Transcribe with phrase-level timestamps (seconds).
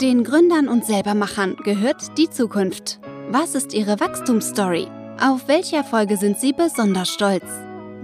[0.00, 3.00] Den Gründern und Selbermachern gehört die Zukunft.
[3.30, 4.86] Was ist ihre Wachstumsstory?
[5.20, 7.42] Auf welche Erfolge sind sie besonders stolz?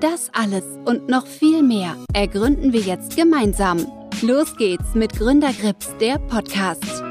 [0.01, 3.87] Das alles und noch viel mehr ergründen wir jetzt gemeinsam.
[4.23, 7.05] Los geht's mit Gründergrips, der Podcast.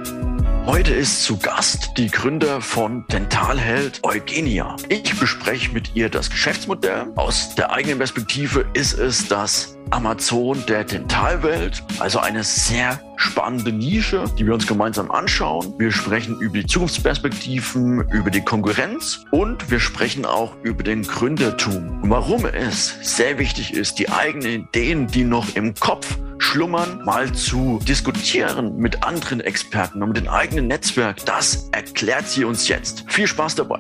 [0.66, 4.76] Heute ist zu Gast die Gründer von Dentalheld Eugenia.
[4.90, 7.08] Ich bespreche mit ihr das Geschäftsmodell.
[7.16, 14.26] Aus der eigenen Perspektive ist es das Amazon der Dentalwelt, also eine sehr spannende Nische,
[14.40, 15.72] die wir uns gemeinsam anschauen.
[15.78, 22.02] Wir sprechen über die Zukunftsperspektiven, über die Konkurrenz und wir sprechen auch über den Gründertum
[22.02, 27.32] und warum es sehr wichtig ist, die eigenen Ideen, die noch im Kopf schlummern, mal
[27.32, 31.24] zu diskutieren mit anderen Experten und mit dem eigenen Netzwerk.
[31.26, 33.06] Das erklärt sie uns jetzt.
[33.08, 33.80] Viel Spaß dabei.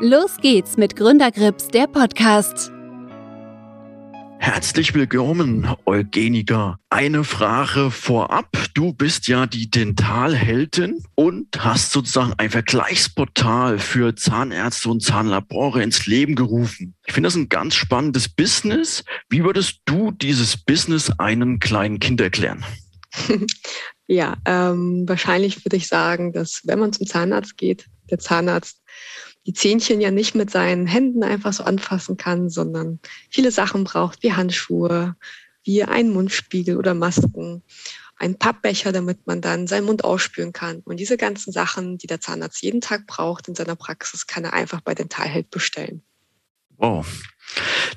[0.00, 2.72] Los geht's mit Gründergrips, der Podcast.
[4.38, 6.78] Herzlich willkommen, Eugeniker.
[6.90, 8.56] Eine Frage vorab.
[8.74, 16.06] Du bist ja die Dentalheldin und hast sozusagen ein Vergleichsportal für Zahnärzte und Zahnlabore ins
[16.06, 16.94] Leben gerufen.
[17.06, 19.04] Ich finde das ein ganz spannendes Business.
[19.28, 22.64] Wie würdest du dieses Business einem kleinen Kind erklären?
[24.08, 28.80] Ja, ähm, wahrscheinlich würde ich sagen, dass wenn man zum Zahnarzt geht, der Zahnarzt
[29.46, 32.98] die Zähnchen ja nicht mit seinen Händen einfach so anfassen kann, sondern
[33.30, 35.14] viele Sachen braucht, wie Handschuhe,
[35.62, 37.62] wie ein Mundspiegel oder Masken,
[38.16, 40.80] ein Pappbecher, damit man dann seinen Mund ausspülen kann.
[40.80, 44.52] Und diese ganzen Sachen, die der Zahnarzt jeden Tag braucht in seiner Praxis, kann er
[44.52, 46.02] einfach bei Dentalheld bestellen.
[46.78, 47.06] Wow.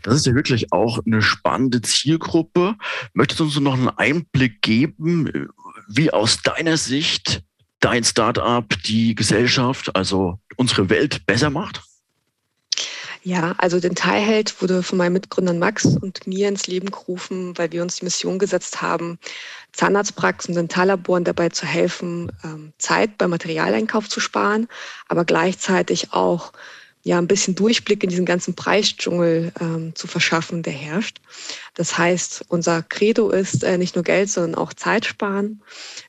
[0.03, 2.75] Das ist ja wirklich auch eine spannende Zielgruppe.
[3.14, 5.50] Möchtest du uns noch einen Einblick geben,
[5.88, 7.44] wie aus deiner Sicht
[7.80, 11.81] dein Startup die Gesellschaft, also unsere Welt besser macht?
[13.21, 17.71] Ja, also den Teilheld wurde von meinen Mitgründern Max und mir ins Leben gerufen, weil
[17.71, 19.19] wir uns die Mission gesetzt haben,
[19.73, 24.67] Zahnarztpraxen Dentallaboren dabei zu helfen, ähm, Zeit beim Materialeinkauf zu sparen,
[25.09, 26.53] aber gleichzeitig auch
[27.03, 31.20] ja ein bisschen Durchblick in diesen ganzen Preisdschungel ähm, zu verschaffen, der herrscht.
[31.75, 35.61] Das heißt, unser Credo ist äh, nicht nur Geld, sondern auch Zeit sparen.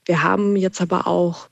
[0.05, 1.50] Wir haben jetzt aber auch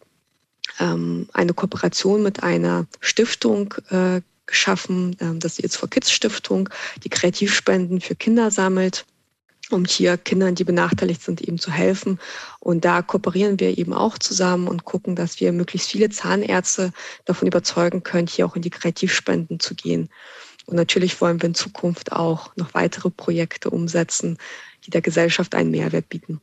[0.79, 6.11] ähm, eine Kooperation mit einer Stiftung äh, geschaffen, ähm, das ist die It's for Kids
[6.11, 6.69] Stiftung,
[7.05, 9.05] die Kreativspenden für Kinder sammelt,
[9.71, 12.19] um hier Kindern, die benachteiligt sind, eben zu helfen.
[12.59, 16.93] Und da kooperieren wir eben auch zusammen und gucken, dass wir möglichst viele Zahnärzte
[17.27, 20.09] davon überzeugen können, hier auch in die Kreativspenden zu gehen.
[20.67, 24.39] Und natürlich wollen wir in Zukunft auch noch weitere Projekte umsetzen,
[24.85, 26.41] die der Gesellschaft einen Mehrwert bieten.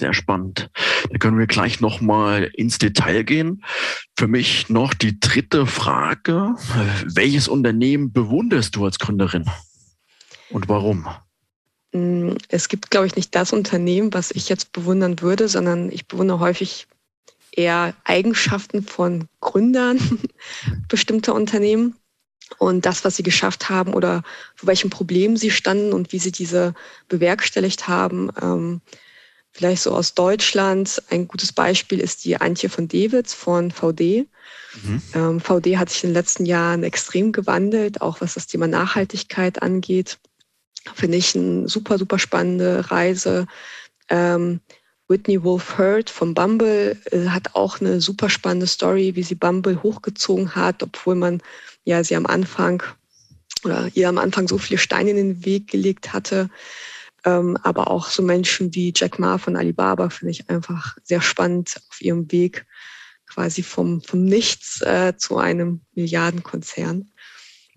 [0.00, 0.70] Sehr spannend.
[1.10, 3.62] Da können wir gleich noch mal ins Detail gehen.
[4.16, 6.54] Für mich noch die dritte Frage.
[7.04, 9.44] Welches Unternehmen bewunderst du als Gründerin?
[10.48, 11.06] Und warum?
[11.92, 16.08] Mm, es gibt, glaube ich, nicht das Unternehmen, was ich jetzt bewundern würde, sondern ich
[16.08, 16.86] bewundere häufig
[17.52, 20.00] eher Eigenschaften von Gründern
[20.88, 21.94] bestimmter Unternehmen
[22.56, 24.22] und das, was sie geschafft haben oder
[24.54, 26.72] vor welchem Problem sie standen und wie sie diese
[27.08, 28.30] bewerkstelligt haben.
[28.40, 28.80] Ähm,
[29.52, 31.02] Vielleicht so aus Deutschland.
[31.10, 34.26] Ein gutes Beispiel ist die Antje von Dewitz von VD.
[34.82, 35.02] Mhm.
[35.14, 39.62] Ähm, VD hat sich in den letzten Jahren extrem gewandelt, auch was das Thema Nachhaltigkeit
[39.62, 40.18] angeht.
[40.94, 43.46] Finde ich eine super, super spannende Reise.
[44.08, 44.60] Ähm,
[45.08, 49.82] Whitney Wolf Hurt von Bumble äh, hat auch eine super spannende Story, wie sie Bumble
[49.82, 51.42] hochgezogen hat, obwohl man
[51.84, 52.82] ja sie am Anfang
[53.64, 56.48] oder ihr am Anfang so viele Steine in den Weg gelegt hatte.
[57.24, 61.80] Ähm, aber auch so Menschen wie Jack Ma von Alibaba finde ich einfach sehr spannend
[61.90, 62.66] auf ihrem Weg
[63.26, 67.10] quasi vom, vom Nichts äh, zu einem Milliardenkonzern.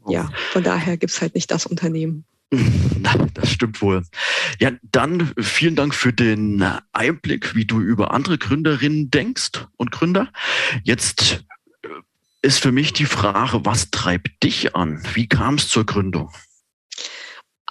[0.07, 2.25] Ja, von daher gibt es halt nicht das Unternehmen.
[3.33, 4.03] Das stimmt wohl.
[4.59, 10.31] Ja, dann vielen Dank für den Einblick, wie du über andere Gründerinnen denkst und Gründer.
[10.83, 11.43] Jetzt
[11.81, 11.87] äh,
[12.41, 15.03] ist für mich die Frage, was treibt dich an?
[15.13, 16.31] Wie kam es zur Gründung?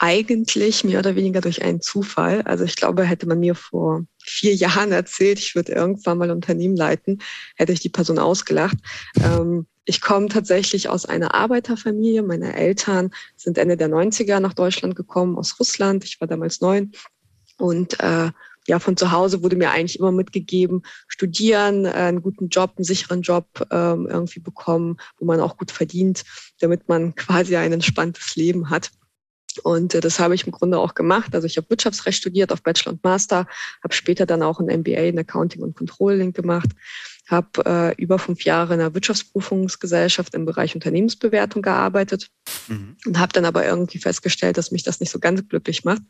[0.03, 2.43] Eigentlich mehr oder weniger durch einen Zufall.
[2.43, 6.77] Also ich glaube, hätte man mir vor vier Jahren erzählt, ich würde irgendwann mal Unternehmen
[6.77, 7.23] leiten,
[7.55, 8.77] hätte ich die Person ausgelacht.
[9.23, 12.25] Ähm, ich komme tatsächlich aus einer Arbeiterfamilie.
[12.25, 16.03] Meine Eltern sind Ende der 90er nach Deutschland gekommen, aus Russland.
[16.05, 16.91] Ich war damals neun.
[17.59, 18.33] Und äh,
[18.67, 22.85] ja, von zu Hause wurde mir eigentlich immer mitgegeben, studieren, äh, einen guten Job, einen
[22.85, 26.25] sicheren Job ähm, irgendwie bekommen, wo man auch gut verdient,
[26.59, 28.91] damit man quasi ein entspanntes Leben hat.
[29.63, 31.35] Und äh, das habe ich im Grunde auch gemacht.
[31.35, 33.47] Also ich habe Wirtschaftsrecht studiert auf Bachelor und Master,
[33.83, 36.71] habe später dann auch ein MBA in Accounting und Controlling gemacht,
[37.29, 42.31] habe äh, über fünf Jahre in einer Wirtschaftsprüfungsgesellschaft im Bereich Unternehmensbewertung gearbeitet
[42.69, 42.97] mhm.
[43.07, 46.03] und habe dann aber irgendwie festgestellt, dass mich das nicht so ganz glücklich macht.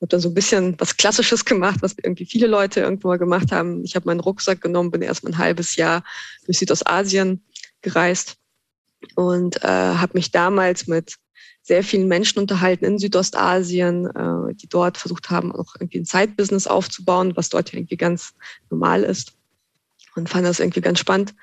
[0.00, 3.50] Habe dann so ein bisschen was Klassisches gemacht, was irgendwie viele Leute irgendwo mal gemacht
[3.50, 3.84] haben.
[3.84, 6.04] Ich habe meinen Rucksack genommen, bin erst mal ein halbes Jahr
[6.46, 7.44] durch Südostasien
[7.82, 8.36] gereist
[9.14, 11.16] und äh, habe mich damals mit
[11.68, 16.66] sehr vielen Menschen unterhalten in Südostasien, äh, die dort versucht haben, auch irgendwie ein Zeitbusiness
[16.66, 18.34] aufzubauen, was dort irgendwie ganz
[18.70, 19.34] normal ist.
[20.16, 21.34] Und fand das irgendwie ganz spannend.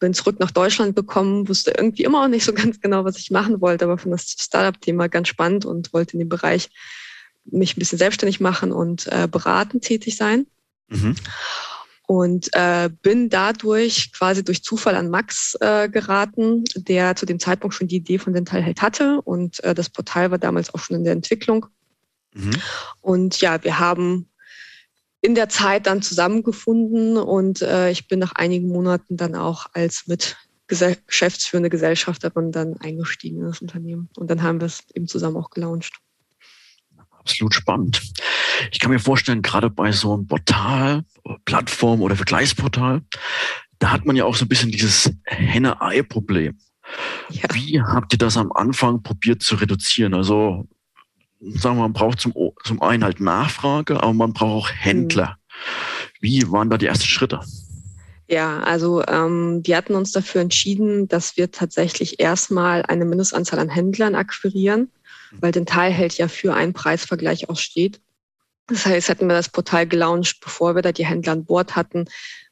[0.00, 3.30] Bin zurück nach Deutschland gekommen, wusste irgendwie immer auch nicht so ganz genau, was ich
[3.30, 6.70] machen wollte, aber fand das Startup-Thema ganz spannend und wollte in dem Bereich
[7.44, 10.46] mich ein bisschen selbstständig machen und äh, beratend tätig sein.
[10.88, 11.14] Mhm
[12.08, 17.74] und äh, bin dadurch quasi durch Zufall an Max äh, geraten, der zu dem Zeitpunkt
[17.74, 21.04] schon die Idee von Dentalheld hatte und äh, das Portal war damals auch schon in
[21.04, 21.66] der Entwicklung.
[22.32, 22.56] Mhm.
[23.02, 24.30] Und ja, wir haben
[25.20, 30.06] in der Zeit dann zusammengefunden und äh, ich bin nach einigen Monaten dann auch als
[30.06, 35.36] mit geschäftsführende Gesellschafterin dann eingestiegen in das Unternehmen und dann haben wir es eben zusammen
[35.36, 35.92] auch gelauncht
[37.28, 38.00] absolut spannend.
[38.72, 41.04] Ich kann mir vorstellen, gerade bei so einem Portal,
[41.44, 43.02] Plattform oder Vergleichsportal,
[43.78, 46.58] da hat man ja auch so ein bisschen dieses Henne-Ei-Problem.
[47.30, 47.44] Ja.
[47.52, 50.14] Wie habt ihr das am Anfang probiert zu reduzieren?
[50.14, 50.66] Also,
[51.40, 52.32] sagen wir, man braucht zum,
[52.64, 55.36] zum einen halt Nachfrage, aber man braucht auch Händler.
[55.36, 56.20] Mhm.
[56.20, 57.40] Wie waren da die ersten Schritte?
[58.26, 63.70] Ja, also ähm, wir hatten uns dafür entschieden, dass wir tatsächlich erstmal eine Mindestanzahl an
[63.70, 64.90] Händlern akquirieren
[65.32, 68.00] weil Dentalheld ja für einen Preisvergleich auch steht.
[68.68, 72.04] Das heißt, hätten wir das Portal gelauncht, bevor wir da die Händler an Bord hatten,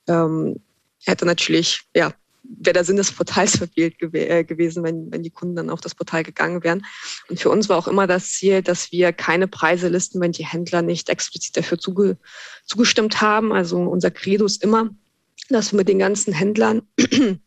[0.09, 0.61] ähm,
[1.05, 5.31] hätte natürlich, ja, wäre der Sinn des Portals verfehlt gew äh, gewesen, wenn, wenn die
[5.31, 6.85] Kunden dann auf das Portal gegangen wären.
[7.29, 10.47] Und für uns war auch immer das Ziel, dass wir keine Preise listen, wenn die
[10.47, 12.17] Händler nicht explizit dafür zuge
[12.65, 13.53] zugestimmt haben.
[13.53, 14.91] Also unser Credo ist immer,
[15.49, 16.83] dass wir mit den ganzen Händlern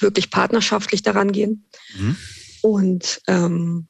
[0.00, 1.64] wirklich partnerschaftlich daran gehen.
[1.96, 2.16] Mhm.
[2.62, 3.88] Und ähm,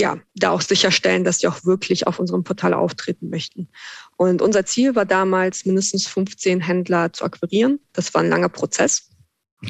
[0.00, 3.68] ja, da auch sicherstellen, dass die auch wirklich auf unserem Portal auftreten möchten.
[4.16, 7.80] Und unser Ziel war damals, mindestens 15 Händler zu akquirieren.
[7.92, 9.10] Das war ein langer Prozess.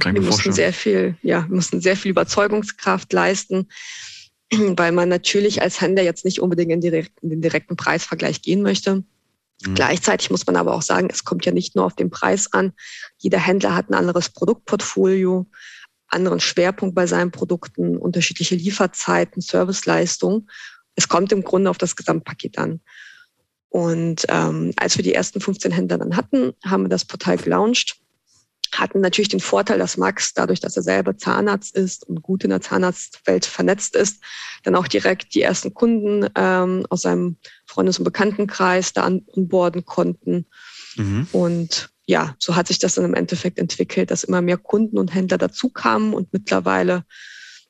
[0.01, 3.69] Kann wir mussten sehr viel, ja, mussten sehr viel Überzeugungskraft leisten,
[4.51, 8.63] weil man natürlich als Händler jetzt nicht unbedingt in, direkt, in den direkten Preisvergleich gehen
[8.63, 9.05] möchte.
[9.65, 9.75] Mhm.
[9.75, 12.75] Gleichzeitig muss man aber auch sagen, es kommt ja nicht nur auf den Preis an.
[13.17, 15.47] Jeder Händler hat ein anderes Produktportfolio
[16.08, 20.49] anderen Schwerpunkt bei seinen Produkten, unterschiedliche Lieferzeiten, Serviceleistungen.
[20.94, 22.81] Es kommt im Grunde auf das Gesamtpaket an.
[23.69, 28.00] Und ähm, als wir die ersten 15 Händler dann hatten, haben wir das Portal gelauncht,
[28.72, 32.50] hatten natürlich den Vorteil, dass Max, dadurch, dass er selber Zahnarzt ist und gut in
[32.50, 34.22] der Zahnarztwelt vernetzt ist,
[34.62, 40.46] dann auch direkt die ersten Kunden ähm, aus seinem Freundes- und Bekanntenkreis da anborden konnten.
[40.96, 41.26] Mhm.
[41.32, 45.14] Und ja, so hat sich das dann im Endeffekt entwickelt, dass immer mehr Kunden und
[45.14, 47.05] Händler dazu kamen und mittlerweile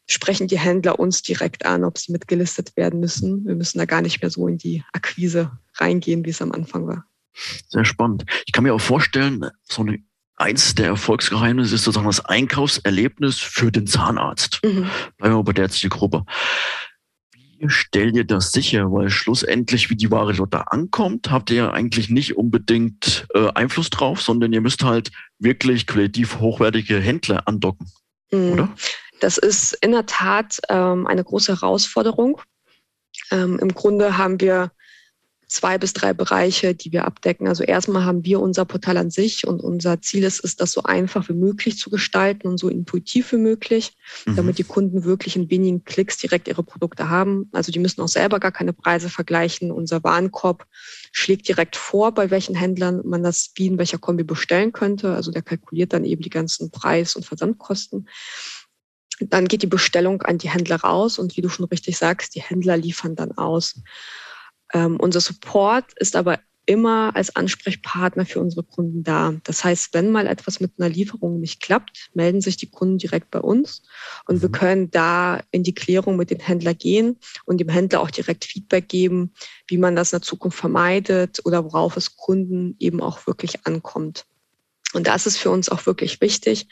[0.07, 3.45] sprechen die Händler uns direkt an, ob sie mitgelistet werden müssen.
[3.45, 6.87] Wir müssen da gar nicht mehr so in die Akquise reingehen, wie es am Anfang
[6.87, 7.05] war.
[7.67, 8.27] Sehr spannend.
[8.47, 9.99] Ich kann mir auch vorstellen, so eine
[10.37, 14.61] eins der Erfolgsgeheimnisse ist sozusagen das Einkaufserlebnis für den Zahnarzt.
[14.65, 14.89] Mhm.
[15.17, 16.25] Bleiben wir bei der Zielgruppe
[17.59, 18.91] wie stellt ihr das sicher?
[18.93, 23.51] Weil schlussendlich, wie die Ware dort da ankommt, habt ihr ja eigentlich nicht unbedingt äh,
[23.55, 27.91] Einfluss drauf, sondern ihr müsst halt wirklich qualitativ hochwertige Händler andocken,
[28.31, 28.53] mhm.
[28.53, 28.69] oder?
[29.21, 32.41] Das ist in der Tat ähm, eine große Herausforderung.
[33.33, 34.71] Ähm, Im Grunde haben wir
[35.49, 37.49] zwei bis drei Bereiche, die wir abdecken.
[37.49, 40.83] Also erstmal haben wir unser Portal an sich und unser Ziel ist es, das so
[40.83, 44.37] einfach wie möglich zu gestalten und so intuitiv wie möglich, mhm.
[44.37, 47.49] damit die Kunden wirklich in wenigen Klicks direkt ihre Produkte haben.
[47.53, 49.73] Also die müssen auch selber gar keine Preise vergleichen.
[49.73, 50.67] Unser Warenkorb
[51.13, 55.15] schlägt direkt vor, bei welchen Händlern man das wie in welcher Kombi bestellen könnte.
[55.15, 58.07] Also der kalkuliert dann eben die ganzen Preis- und Versandkosten.
[59.21, 62.43] Dann geht die Bestellung an die Händler raus und wie du schon richtig sagst, die
[62.43, 63.81] Händler liefern dann aus.
[64.75, 69.35] Ähm, unser Support ist aber immer als Ansprechpartner für unsere Kunden da.
[69.45, 73.31] Das heißt, wenn mal etwas mit einer Lieferung nicht klappt, melden sich die Kunden direkt
[73.31, 73.83] bei uns
[74.27, 74.43] und mhm.
[74.43, 78.45] wir können da in die Klärung mit dem Händler gehen und dem Händler auch direkt
[78.45, 79.33] Feedback geben,
[79.67, 84.27] wie man das in der Zukunft vermeidet oder worauf es Kunden eben auch wirklich ankommt.
[84.93, 86.69] Und das ist für uns auch wirklich wichtig,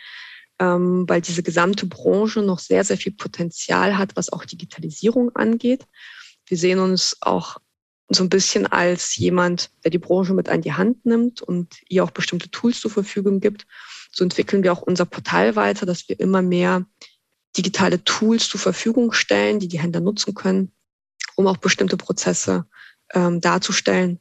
[0.58, 5.86] ähm, weil diese gesamte Branche noch sehr, sehr viel Potenzial hat, was auch Digitalisierung angeht.
[6.46, 7.56] Wir sehen uns auch
[8.08, 12.04] so ein bisschen als jemand, der die Branche mit an die Hand nimmt und ihr
[12.04, 13.66] auch bestimmte Tools zur Verfügung gibt.
[14.12, 16.86] So entwickeln wir auch unser Portal weiter, dass wir immer mehr
[17.56, 20.72] digitale Tools zur Verfügung stellen, die die Händler nutzen können,
[21.34, 22.66] um auch bestimmte Prozesse
[23.12, 24.20] ähm, darzustellen.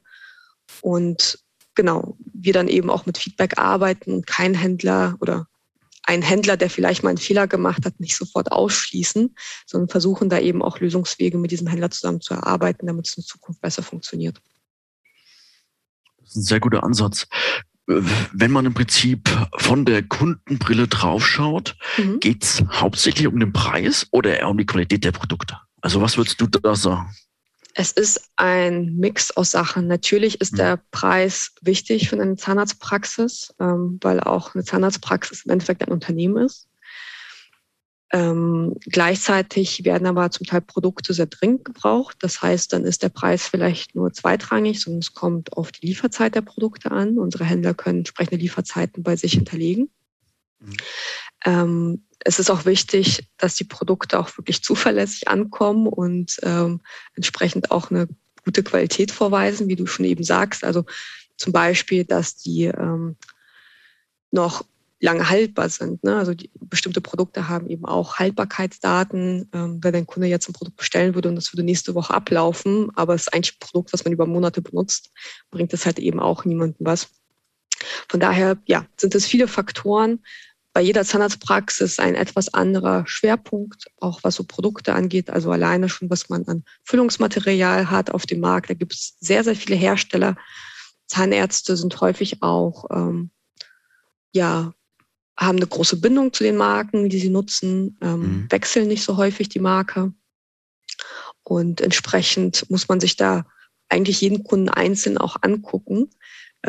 [0.81, 1.39] Und
[1.75, 5.47] genau, wir dann eben auch mit Feedback arbeiten und kein Händler oder
[6.05, 9.35] ein Händler, der vielleicht mal einen Fehler gemacht hat, nicht sofort ausschließen,
[9.65, 13.24] sondern versuchen da eben auch Lösungswege mit diesem Händler zusammen zu erarbeiten, damit es in
[13.24, 14.41] Zukunft besser funktioniert.
[16.19, 17.27] Das ist ein sehr guter Ansatz.
[17.88, 22.19] Wenn man im Prinzip von der Kundenbrille draufschaut, mhm.
[22.19, 25.59] geht es hauptsächlich um den Preis oder eher um die Qualität der Produkte?
[25.81, 27.15] Also was würdest du da sagen?
[27.77, 29.88] Es ist ein Mix aus Sachen.
[29.88, 35.84] Natürlich ist der Preis wichtig für eine Zahnarztpraxis, ähm, weil auch eine Zahnarztpraxis im Endeffekt
[35.84, 36.70] ein Unternehmen ist.
[38.13, 42.15] Ähm, gleichzeitig werden aber zum Teil Produkte sehr dringend gebraucht.
[42.22, 46.34] Das heißt, dann ist der Preis vielleicht nur zweitrangig, sondern es kommt auf die Lieferzeit
[46.34, 47.20] der Produkte an.
[47.20, 49.89] Unsere Händler können entsprechende Lieferzeiten bei sich hinterlegen.
[50.60, 50.77] Mhm.
[51.44, 56.82] Ähm, es ist auch wichtig, dass die Produkte auch wirklich zuverlässig ankommen und ähm,
[57.15, 58.08] entsprechend auch eine
[58.44, 60.63] gute Qualität vorweisen, wie du schon eben sagst.
[60.63, 60.86] Also
[61.38, 63.15] zum Beispiel, dass die ähm,
[64.32, 64.65] noch
[65.00, 66.03] lange haltbar sind.
[66.03, 66.17] Ne?
[66.17, 69.48] Also die, bestimmte Produkte haben eben auch Haltbarkeitsdaten.
[69.53, 72.89] Ähm, wenn ein Kunde jetzt ein Produkt bestellen würde und das würde nächste Woche ablaufen,
[72.96, 75.12] aber es ist eigentlich ein Produkt, was man über Monate benutzt,
[75.51, 77.10] bringt es halt eben auch niemandem was.
[78.10, 80.22] Von daher, ja, sind es viele Faktoren,
[80.75, 85.29] bei jeder Zahnarztpraxis ein etwas anderer Schwerpunkt, auch was so Produkte angeht.
[85.29, 88.70] Also alleine schon, was man an Füllungsmaterial hat auf dem Markt.
[88.70, 90.36] Da gibt es sehr, sehr viele Hersteller.
[91.08, 93.29] Zahnärzte sind häufig auch, ähm,
[94.34, 94.74] ja,
[95.38, 98.48] haben eine große Bindung zu den Marken, die sie nutzen, ähm, mhm.
[98.50, 100.12] wechseln nicht so häufig die Marke.
[101.44, 103.46] Und entsprechend muss man sich da
[103.88, 106.10] eigentlich jeden Kunden einzeln auch angucken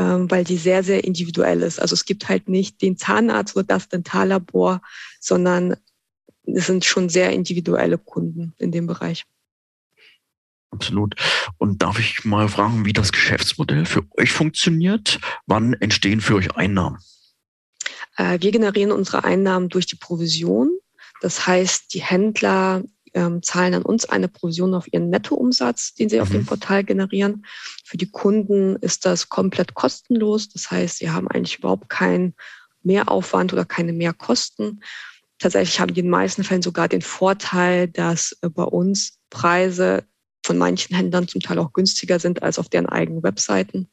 [0.02, 1.80] weil die sehr, sehr individuell ist.
[1.80, 4.82] Also es gibt halt nicht den Zahnarzt oder das Dentallabor,
[5.20, 5.76] sondern
[6.44, 9.24] es sind schon sehr individuelle Kunden in dem Bereich.
[10.70, 11.14] Absolut.
[11.58, 15.20] Und darf ich mal fragen, wie das Geschäftsmodell für euch funktioniert?
[15.46, 16.98] Wann entstehen für euch Einnahmen?
[18.16, 20.70] Äh, wir generieren unsere Einnahmen durch die Provision.
[21.22, 22.82] Das heißt, die Händler
[23.16, 26.22] ähm, zahlen an uns eine Provision auf ihren Nettoumsatz, den sie mhm.
[26.22, 26.46] auf dem mhm.
[26.46, 27.46] Portal generieren.
[27.84, 30.50] Für die Kunden ist das komplett kostenlos.
[30.50, 32.34] Das heißt, sie haben eigentlich überhaupt keinen
[32.82, 34.82] Mehraufwand oder keine Mehrkosten.
[35.38, 40.04] Tatsächlich haben die in den meisten Fällen sogar den Vorteil, dass äh, bei uns Preise
[40.44, 43.88] von manchen Händlern zum Teil auch günstiger sind als auf deren eigenen Webseiten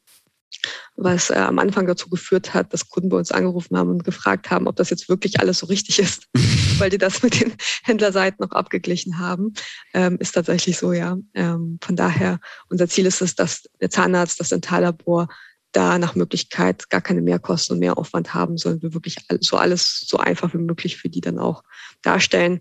[0.96, 4.50] was äh, am Anfang dazu geführt hat, dass Kunden bei uns angerufen haben und gefragt
[4.50, 6.28] haben, ob das jetzt wirklich alles so richtig ist,
[6.78, 9.54] weil die das mit den Händlerseiten noch abgeglichen haben.
[9.92, 11.16] Ähm, ist tatsächlich so, ja.
[11.34, 15.28] Ähm, von daher, unser Ziel ist es, dass der Zahnarzt, das Dentallabor
[15.72, 20.18] da nach Möglichkeit gar keine Mehrkosten und Mehraufwand haben, sondern wir wirklich so alles so
[20.18, 21.64] einfach wie möglich für die dann auch
[22.02, 22.60] darstellen.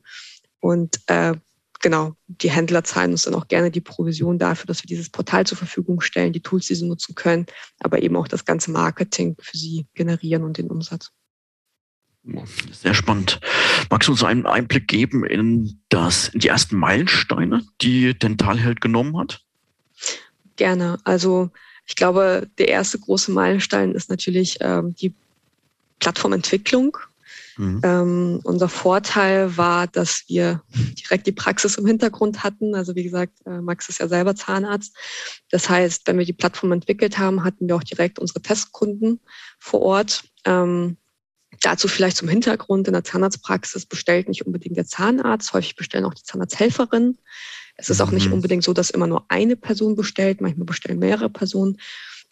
[0.60, 1.36] Und äh,
[1.84, 5.46] genau, die Händler zahlen uns dann auch gerne die Provision dafür, dass wir dieses Portal
[5.46, 7.46] zur Verfügung stellen, die Tools, die sie nutzen können,
[7.80, 11.12] aber eben auch das ganze Marketing für sie generieren und den Umsatz.
[12.72, 13.42] Sehr spannend.
[13.90, 19.18] Magst du uns einen Einblick geben in, das, in die ersten Meilensteine, die Dentalheld genommen
[19.18, 19.42] hat?
[20.56, 20.98] Gerne.
[21.04, 21.52] Also
[21.86, 25.14] ich glaube, der erste große Meilenstein ist natürlich ähm, die
[26.00, 26.98] Plattformentwicklung
[27.58, 27.82] Mhm.
[27.84, 32.76] Ähm, unser Vorteil war, dass wir direkt die Praxis im Hintergrund hatten.
[32.76, 34.96] Also wie gesagt, äh, Max ist ja selber Zahnarzt.
[35.50, 39.20] Das heißt, wenn wir die Plattform entwickelt haben, hatten wir auch direkt unsere Testkunden
[39.60, 40.24] vor Ort.
[40.46, 40.98] Ähm,
[41.62, 42.88] dazu vielleicht zum Hintergrund.
[42.88, 45.54] In der Zahnarztpraxis bestellt nicht unbedingt der Zahnarzt.
[45.54, 47.18] Häufig bestellen auch die Zahnarzthelferin.
[47.76, 48.34] Es ist auch nicht mhm.
[48.34, 50.42] unbedingt so, dass immer nur eine Person bestellt.
[50.42, 51.78] Manchmal bestellen mehrere Personen.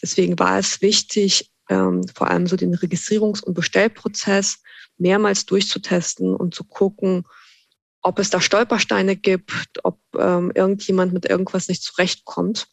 [0.01, 4.61] Deswegen war es wichtig, ähm, vor allem so den Registrierungs- und Bestellprozess
[4.97, 7.23] mehrmals durchzutesten und zu gucken,
[8.01, 12.67] ob es da Stolpersteine gibt, ob ähm, irgendjemand mit irgendwas nicht zurechtkommt.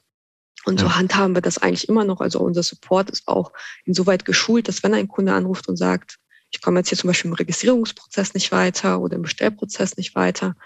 [0.65, 0.87] Und ja.
[0.87, 2.21] so handhaben wir das eigentlich immer noch.
[2.21, 3.53] Also unser Support ist auch
[3.85, 6.19] insoweit geschult, dass wenn ein Kunde anruft und sagt,
[6.51, 10.57] ich komme jetzt hier zum Beispiel im Registrierungsprozess nicht weiter oder im Bestellprozess nicht weiter,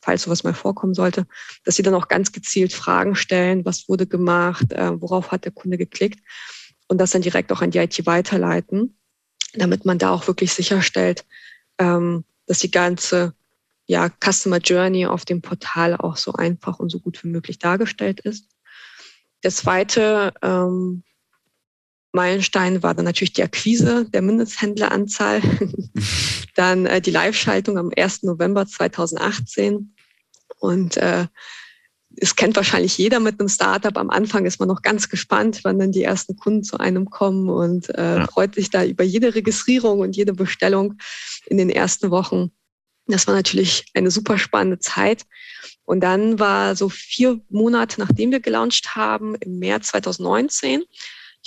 [0.00, 1.26] falls sowas mal vorkommen sollte,
[1.64, 5.52] dass sie dann auch ganz gezielt Fragen stellen, was wurde gemacht, äh, worauf hat der
[5.52, 6.20] Kunde geklickt
[6.88, 8.96] und das dann direkt auch an die IT weiterleiten
[9.54, 11.24] damit man da auch wirklich sicherstellt,
[11.78, 13.34] ähm, dass die ganze
[13.86, 18.20] ja, Customer Journey auf dem Portal auch so einfach und so gut wie möglich dargestellt
[18.20, 18.48] ist.
[19.42, 21.02] Der zweite ähm,
[22.12, 25.42] Meilenstein war dann natürlich die Akquise der Mindesthändleranzahl.
[26.54, 28.22] dann äh, die Live-Schaltung am 1.
[28.22, 29.94] November 2018.
[30.58, 31.26] Und äh,
[32.16, 33.96] es kennt wahrscheinlich jeder mit einem Startup.
[33.96, 37.48] Am Anfang ist man noch ganz gespannt, wann dann die ersten Kunden zu einem kommen
[37.48, 38.26] und äh, ja.
[38.26, 40.98] freut sich da über jede Registrierung und jede Bestellung
[41.46, 42.52] in den ersten Wochen.
[43.06, 45.24] Das war natürlich eine super spannende Zeit.
[45.84, 50.84] Und dann war so vier Monate, nachdem wir gelauncht haben, im März 2019,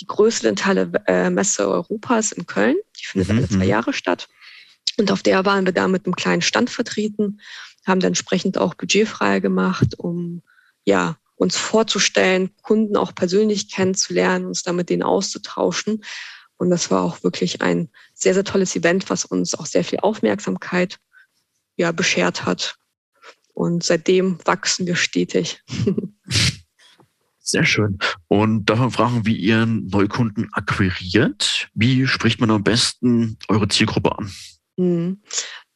[0.00, 2.76] die größte dentale äh, Messe Europas in Köln.
[3.00, 3.38] Die findet mhm.
[3.38, 3.70] alle zwei mhm.
[3.70, 4.28] Jahre statt.
[4.98, 7.40] Und auf der waren wir da mit einem kleinen Stand vertreten,
[7.86, 10.42] haben dann entsprechend auch budgetfrei gemacht, um
[10.86, 16.02] ja uns vorzustellen, Kunden auch persönlich kennenzulernen, uns da mit denen auszutauschen.
[16.56, 20.00] Und das war auch wirklich ein sehr, sehr tolles Event, was uns auch sehr viel
[20.00, 20.98] Aufmerksamkeit
[21.76, 22.76] ja, beschert hat.
[23.52, 25.62] Und seitdem wachsen wir stetig.
[27.38, 27.98] Sehr schön.
[28.26, 31.68] Und darf man fragen, wie ihr Neukunden akquiriert?
[31.74, 34.32] Wie spricht man am besten eure Zielgruppe an?
[34.76, 35.22] Mhm.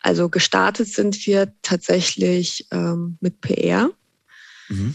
[0.00, 3.90] Also gestartet sind wir tatsächlich ähm, mit PR
[4.70, 4.94] mhm.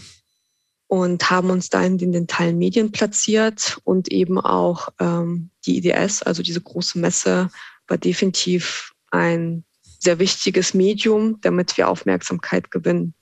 [0.88, 6.22] und haben uns da in den dentalen Medien platziert und eben auch ähm, die IDS,
[6.22, 7.50] also diese große Messe,
[7.86, 9.64] war definitiv ein
[10.00, 13.14] sehr wichtiges Medium, damit wir Aufmerksamkeit gewinnen.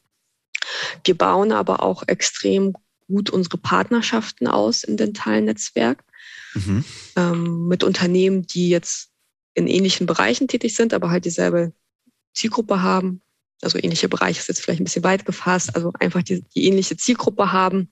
[1.05, 2.73] Wir bauen aber auch extrem
[3.07, 6.05] gut unsere Partnerschaften aus im dentalen Netzwerk
[6.55, 6.85] mhm.
[7.17, 9.11] ähm, mit Unternehmen, die jetzt
[9.55, 11.73] in ähnlichen Bereichen tätig sind, aber halt dieselbe
[12.33, 13.23] Zielgruppe haben.
[13.63, 16.97] Also ähnliche Bereiche ist jetzt vielleicht ein bisschen weit gefasst, also einfach die, die ähnliche
[16.97, 17.89] Zielgruppe haben,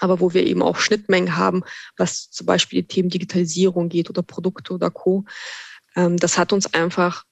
[0.00, 1.62] aber wo wir eben auch Schnittmengen haben,
[1.96, 5.24] was zum Beispiel die Themen Digitalisierung geht oder Produkte oder Co.
[5.94, 7.24] Ähm, das hat uns einfach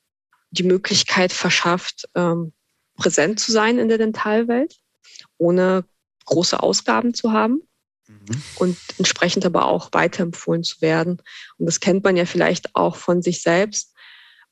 [0.51, 2.53] die Möglichkeit verschafft, ähm,
[2.97, 4.77] präsent zu sein in der Dentalwelt,
[5.39, 5.85] ohne
[6.27, 7.63] große Ausgaben zu haben
[8.07, 8.43] mhm.
[8.57, 11.23] und entsprechend aber auch weiterempfohlen zu werden.
[11.59, 13.95] Und das kennt man ja vielleicht auch von sich selbst.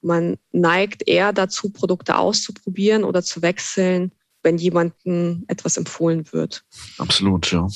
[0.00, 4.12] Man neigt eher dazu, Produkte auszuprobieren oder zu wechseln,
[4.42, 6.64] wenn jemandem etwas empfohlen wird.
[6.98, 7.66] Absolut, ja.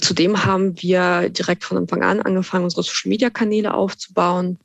[0.00, 4.58] Zudem haben wir direkt von Anfang an angefangen, unsere Social-Media-Kanäle aufzubauen.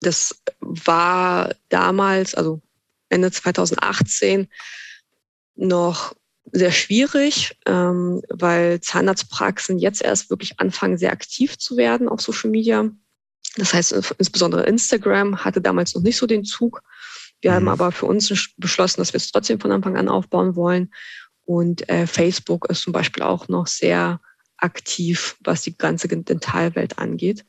[0.00, 2.60] Das war damals, also
[3.08, 4.48] Ende 2018,
[5.56, 6.14] noch
[6.52, 12.50] sehr schwierig, ähm, weil Zahnarztpraxen jetzt erst wirklich anfangen, sehr aktiv zu werden auf Social
[12.50, 12.90] Media.
[13.56, 16.82] Das heißt, insbesondere Instagram hatte damals noch nicht so den Zug.
[17.40, 17.54] Wir mhm.
[17.54, 20.92] haben aber für uns beschlossen, dass wir es trotzdem von Anfang an aufbauen wollen.
[21.44, 24.20] Und äh, Facebook ist zum Beispiel auch noch sehr
[24.56, 27.44] aktiv, was die ganze Dentalwelt angeht.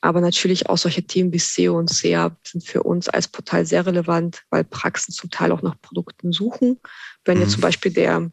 [0.00, 3.86] Aber natürlich auch solche Themen wie SEO und SEA sind für uns als Portal sehr
[3.86, 6.80] relevant, weil Praxen zum Teil auch nach Produkten suchen.
[7.24, 7.44] Wenn mhm.
[7.44, 8.30] jetzt zum Beispiel der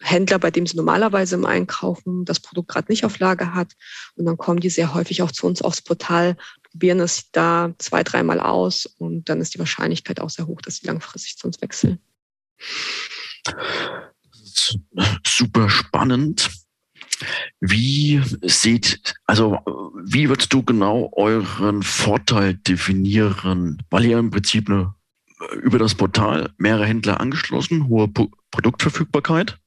[0.00, 3.72] Händler, bei dem sie normalerweise im Einkaufen das Produkt gerade nicht auf Lager hat.
[4.14, 6.36] Und dann kommen die sehr häufig auch zu uns aufs Portal,
[6.70, 10.76] probieren es da zwei, dreimal aus und dann ist die Wahrscheinlichkeit auch sehr hoch, dass
[10.76, 11.98] sie langfristig zu uns wechseln.
[15.26, 16.50] Super spannend.
[17.60, 19.58] Wie sieht, also
[20.04, 23.82] wie würdest du genau euren Vorteil definieren?
[23.90, 24.94] Weil ihr im Prinzip eine,
[25.62, 28.08] über das Portal mehrere Händler angeschlossen, hohe
[28.50, 29.58] Produktverfügbarkeit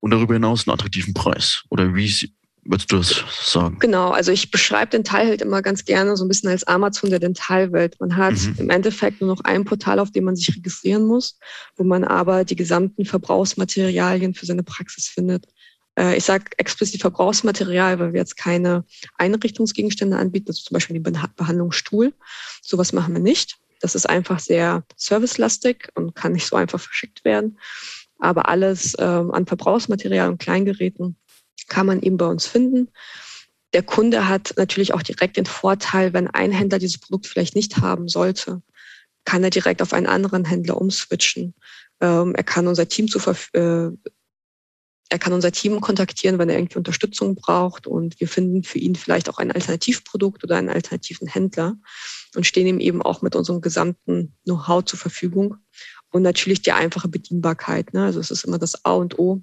[0.00, 1.64] und darüber hinaus einen attraktiven Preis?
[1.70, 2.32] Oder wie
[2.64, 3.78] würdest du das sagen?
[3.80, 7.10] Genau, also ich beschreibe den Teil halt immer ganz gerne so ein bisschen als Amazon
[7.10, 7.98] der Dentalwelt.
[7.98, 8.54] Man hat mhm.
[8.58, 11.38] im Endeffekt nur noch ein Portal, auf dem man sich registrieren muss,
[11.76, 15.46] wo man aber die gesamten Verbrauchsmaterialien für seine Praxis findet.
[15.98, 18.84] Äh, ich sage explizit Verbrauchsmaterial, weil wir jetzt keine
[19.16, 22.14] Einrichtungsgegenstände anbieten, also zum Beispiel die Behandlungsstuhl.
[22.62, 23.56] Sowas machen wir nicht.
[23.80, 27.58] Das ist einfach sehr servicelastig und kann nicht so einfach verschickt werden.
[28.18, 31.16] Aber alles ähm, an Verbrauchsmaterial und Kleingeräten
[31.68, 32.88] kann man eben bei uns finden.
[33.74, 37.78] Der Kunde hat natürlich auch direkt den Vorteil, wenn ein Händler dieses Produkt vielleicht nicht
[37.78, 38.62] haben sollte,
[39.24, 41.54] kann er direkt auf einen anderen Händler umswitchen.
[42.00, 43.18] Ähm, er kann unser Team zu
[43.52, 43.90] äh,
[45.10, 48.94] er kann unser Team kontaktieren, wenn er irgendwie Unterstützung braucht und wir finden für ihn
[48.94, 51.76] vielleicht auch ein Alternativprodukt oder einen alternativen Händler
[52.34, 55.56] und stehen ihm eben auch mit unserem gesamten Know-how zur Verfügung.
[56.10, 57.92] Und natürlich die einfache Bedienbarkeit.
[57.92, 58.04] Ne?
[58.04, 59.42] Also es ist immer das A und O,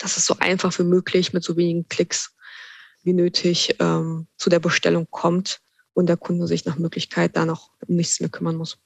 [0.00, 2.34] dass es so einfach wie möglich mit so wenigen Klicks
[3.02, 5.60] wie nötig ähm, zu der Bestellung kommt
[5.94, 8.78] und der Kunde sich nach Möglichkeit da noch um nichts mehr kümmern muss.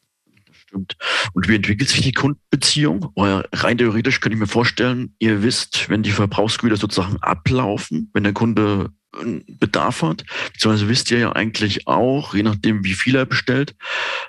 [0.53, 0.97] Stimmt.
[1.33, 3.11] Und wie entwickelt sich die Kundenbeziehung?
[3.15, 8.23] Oder rein theoretisch könnte ich mir vorstellen, ihr wisst, wenn die Verbrauchsgüter sozusagen ablaufen, wenn
[8.23, 13.27] der Kunde Bedarf hat, beziehungsweise wisst ihr ja eigentlich auch, je nachdem wie viel er
[13.27, 13.75] bestellt,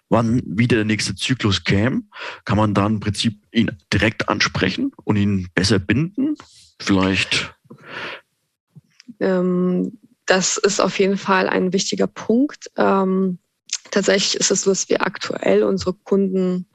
[0.10, 2.02] wann wieder der nächste Zyklus käme,
[2.46, 6.36] kann man dann im Prinzip ihn direkt ansprechen und ihn besser binden?
[6.80, 7.54] Vielleicht.
[9.20, 12.72] Ähm, das ist auf jeden Fall ein wichtiger Punkt.
[12.76, 13.38] Ähm,
[13.92, 16.66] tatsächlich ist es so, dass wir aktuell unsere Kunden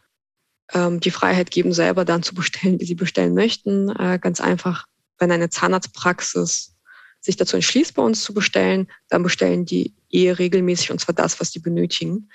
[0.72, 3.88] ähm, die Freiheit geben, selber dann zu bestellen, wie sie bestellen möchten.
[3.88, 4.86] Äh, ganz einfach,
[5.18, 6.75] wenn eine Zahnarztpraxis
[7.26, 11.38] sich dazu entschließt, bei uns zu bestellen, dann bestellen die eher regelmäßig und zwar das,
[11.40, 12.30] was die benötigen.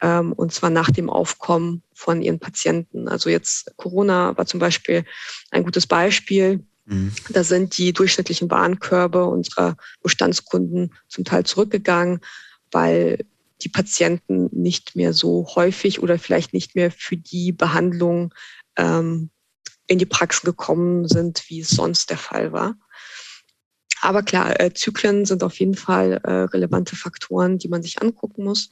[0.00, 3.08] Ähm, und zwar nach dem Aufkommen von ihren Patienten.
[3.08, 5.04] Also jetzt Corona war zum Beispiel
[5.50, 6.64] ein gutes Beispiel.
[6.84, 7.12] Mhm.
[7.30, 12.20] Da sind die durchschnittlichen Warenkörbe unserer Bestandskunden zum Teil zurückgegangen,
[12.70, 13.24] weil
[13.62, 18.34] die Patienten nicht mehr so häufig oder vielleicht nicht mehr für die Behandlung
[18.76, 19.30] ähm,
[19.86, 22.76] in die Praxen gekommen sind, wie es sonst der Fall war.
[24.06, 28.44] Aber klar, äh, Zyklen sind auf jeden Fall äh, relevante Faktoren, die man sich angucken
[28.44, 28.70] muss.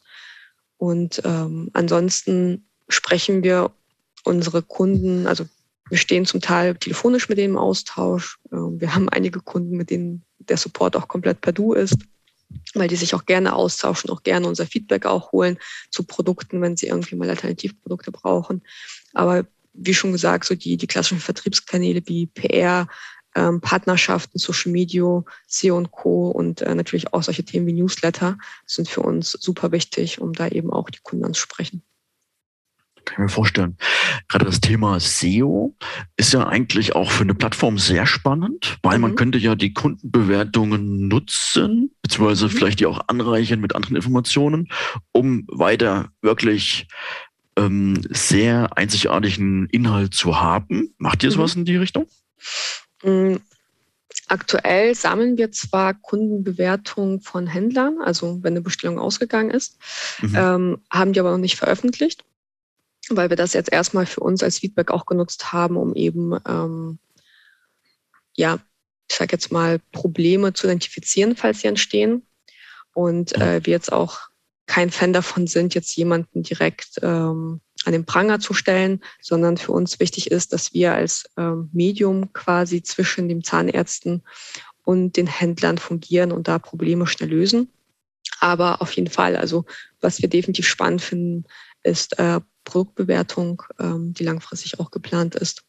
[0.77, 3.73] Und ähm, ansonsten sprechen wir
[4.23, 5.45] unsere Kunden, also
[5.89, 8.39] wir stehen zum Teil telefonisch mit denen im Austausch.
[8.53, 11.99] Äh, wir haben einige Kunden, mit denen der Support auch komplett per Du ist,
[12.75, 15.59] weil die sich auch gerne austauschen, auch gerne unser Feedback auch holen
[15.91, 18.63] zu Produkten, wenn sie irgendwie mal Alternativprodukte brauchen.
[19.15, 22.87] Aber wie schon gesagt, so die, die klassischen Vertriebskanäle wie PR,
[23.35, 26.29] ähm, Partnerschaften, Social Media, SEO und Co.
[26.29, 30.49] und äh, natürlich auch solche Themen wie Newsletter sind für uns super wichtig, um da
[30.49, 31.83] eben auch die Kunden anzusprechen.
[33.05, 33.77] Kann ich mir vorstellen.
[34.29, 35.77] Gerade das Thema SEO
[36.17, 39.03] ist ja eigentlich auch für eine Plattform sehr spannend, weil mhm.
[39.03, 42.51] man könnte ja die Kundenbewertungen nutzen, beziehungsweise mhm.
[42.51, 44.69] vielleicht die auch anreichern mit anderen Informationen,
[45.13, 46.89] um weiter wirklich
[47.57, 50.95] ähm, sehr einzigartigen Inhalt zu haben.
[50.99, 51.61] Macht ihr sowas mhm.
[51.61, 52.07] in die Richtung?
[53.05, 53.37] Mm,
[54.29, 59.79] aktuell sammeln wir zwar Kundenbewertungen von Händlern, also wenn eine Bestellung ausgegangen ist,
[60.21, 60.35] mhm.
[60.37, 62.25] ähm, haben die aber noch nicht veröffentlicht,
[63.11, 66.99] weil wir das jetzt erstmal für uns als Feedback auch genutzt haben, um eben, ähm,
[68.35, 68.59] ja,
[69.09, 72.27] ich sage jetzt mal, Probleme zu identifizieren, falls sie entstehen.
[72.95, 74.21] Und äh, wir jetzt auch
[74.67, 79.73] kein Fan davon sind, jetzt jemanden direkt ähm, an den Pranger zu stellen, sondern für
[79.73, 84.23] uns wichtig ist, dass wir als ähm, Medium quasi zwischen den Zahnärzten
[84.85, 87.69] und den Händlern fungieren und da Probleme schnell lösen.
[88.41, 89.65] Aber auf jeden Fall, also
[90.01, 91.45] was wir definitiv spannend finden,
[91.83, 95.63] ist äh, Produktbewertung, ähm, die langfristig auch geplant ist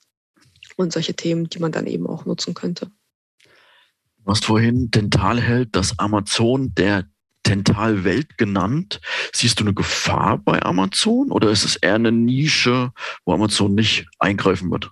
[0.77, 2.91] und solche Themen, die man dann eben auch nutzen könnte.
[4.17, 7.07] Du hast vorhin Dentalheld das Amazon der
[7.47, 9.01] Dentalwelt genannt.
[9.33, 12.91] Siehst du eine Gefahr bei Amazon oder ist es eher eine Nische,
[13.25, 14.91] wo Amazon nicht eingreifen wird?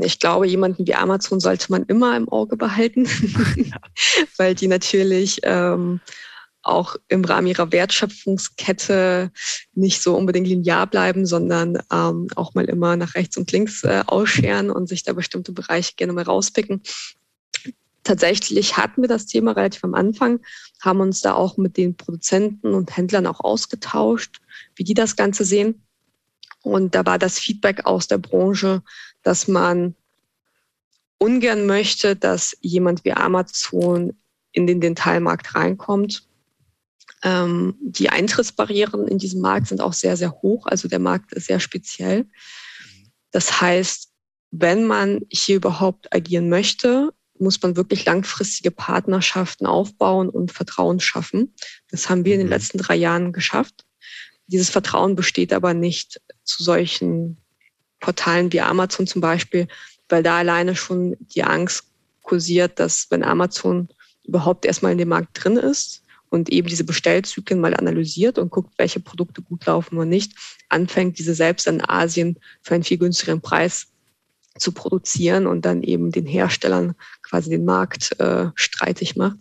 [0.00, 3.06] Ich glaube, jemanden wie Amazon sollte man immer im Auge behalten,
[4.36, 6.00] weil die natürlich ähm,
[6.62, 9.32] auch im Rahmen ihrer Wertschöpfungskette
[9.74, 14.04] nicht so unbedingt linear bleiben, sondern ähm, auch mal immer nach rechts und links äh,
[14.06, 16.82] ausscheren und sich da bestimmte Bereiche gerne mal rauspicken.
[18.04, 20.40] Tatsächlich hatten wir das Thema relativ am Anfang,
[20.80, 24.40] haben uns da auch mit den Produzenten und Händlern auch ausgetauscht,
[24.74, 25.86] wie die das Ganze sehen.
[26.62, 28.82] Und da war das Feedback aus der Branche,
[29.22, 29.94] dass man
[31.18, 34.16] ungern möchte, dass jemand wie Amazon
[34.50, 36.26] in den Dentalmarkt reinkommt.
[37.22, 40.66] Ähm, die Eintrittsbarrieren in diesem Markt sind auch sehr, sehr hoch.
[40.66, 42.26] Also der Markt ist sehr speziell.
[43.30, 44.10] Das heißt,
[44.50, 51.54] wenn man hier überhaupt agieren möchte, muss man wirklich langfristige Partnerschaften aufbauen und Vertrauen schaffen.
[51.90, 52.52] Das haben wir in den mhm.
[52.52, 53.84] letzten drei Jahren geschafft.
[54.46, 57.38] Dieses Vertrauen besteht aber nicht zu solchen
[58.00, 59.68] Portalen wie Amazon zum Beispiel,
[60.08, 61.84] weil da alleine schon die Angst
[62.22, 63.88] kursiert, dass wenn Amazon
[64.24, 68.72] überhaupt erstmal in dem Markt drin ist und eben diese Bestellzyklen mal analysiert und guckt,
[68.78, 70.32] welche Produkte gut laufen oder nicht,
[70.68, 73.88] anfängt, diese selbst in Asien für einen viel günstigeren Preis
[74.58, 79.38] zu produzieren und dann eben den Herstellern quasi den Markt äh, streitig macht.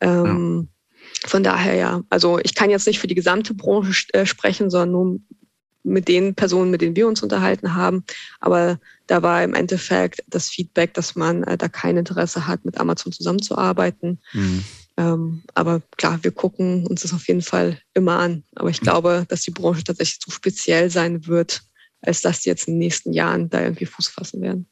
[0.00, 1.28] Ähm, ja.
[1.28, 4.90] Von daher ja, also ich kann jetzt nicht für die gesamte Branche äh, sprechen, sondern
[4.90, 5.20] nur
[5.84, 8.04] mit den Personen, mit denen wir uns unterhalten haben.
[8.40, 12.78] Aber da war im Endeffekt das Feedback, dass man äh, da kein Interesse hat, mit
[12.78, 14.18] Amazon zusammenzuarbeiten.
[14.32, 14.64] Mhm.
[14.96, 18.44] Ähm, aber klar, wir gucken uns das auf jeden Fall immer an.
[18.54, 18.84] Aber ich mhm.
[18.84, 21.62] glaube, dass die Branche tatsächlich zu speziell sein wird,
[22.04, 24.68] als dass die jetzt in den nächsten Jahren da irgendwie Fuß fassen werden.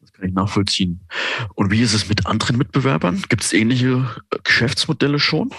[0.00, 1.06] Das kann ich nachvollziehen.
[1.54, 3.22] Und wie ist es mit anderen Mitbewerbern?
[3.28, 5.50] Gibt es ähnliche äh, Geschäftsmodelle schon?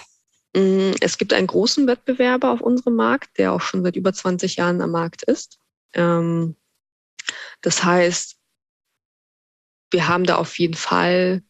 [0.55, 4.55] Mm, es gibt einen großen Wettbewerber auf unserem Markt, der auch schon seit über 20
[4.55, 5.59] Jahren am Markt ist.
[5.93, 6.55] Ähm,
[7.61, 8.37] das heißt,
[9.91, 11.43] wir haben da auf jeden Fall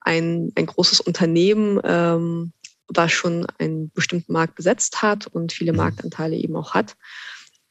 [0.00, 2.52] ein, ein großes Unternehmen, ähm,
[2.88, 5.78] was schon einen bestimmten Markt besetzt hat und viele mhm.
[5.78, 6.96] Marktanteile eben auch hat.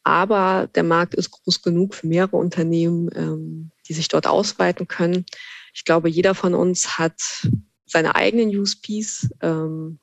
[0.03, 5.25] Aber der Markt ist groß genug für mehrere Unternehmen, ähm, die sich dort ausweiten können.
[5.73, 7.47] Ich glaube, jeder von uns hat
[7.85, 9.99] seine eigenen USPs ähm,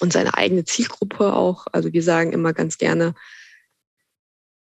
[0.00, 1.66] und seine eigene Zielgruppe auch.
[1.72, 3.14] Also wir sagen immer ganz gerne,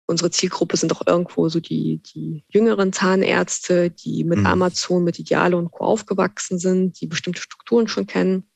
[0.06, 4.46] unsere Zielgruppe sind auch irgendwo so die, die jüngeren Zahnärzte, die mit mhm.
[4.46, 5.84] Amazon, mit Ideale und Co.
[5.84, 8.50] aufgewachsen sind, die bestimmte Strukturen schon kennen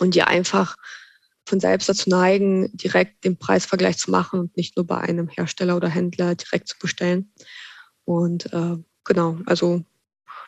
[0.00, 0.76] und die einfach
[1.48, 5.76] von selbst dazu neigen, direkt den Preisvergleich zu machen und nicht nur bei einem Hersteller
[5.76, 7.32] oder Händler direkt zu bestellen.
[8.04, 9.84] Und äh, genau, also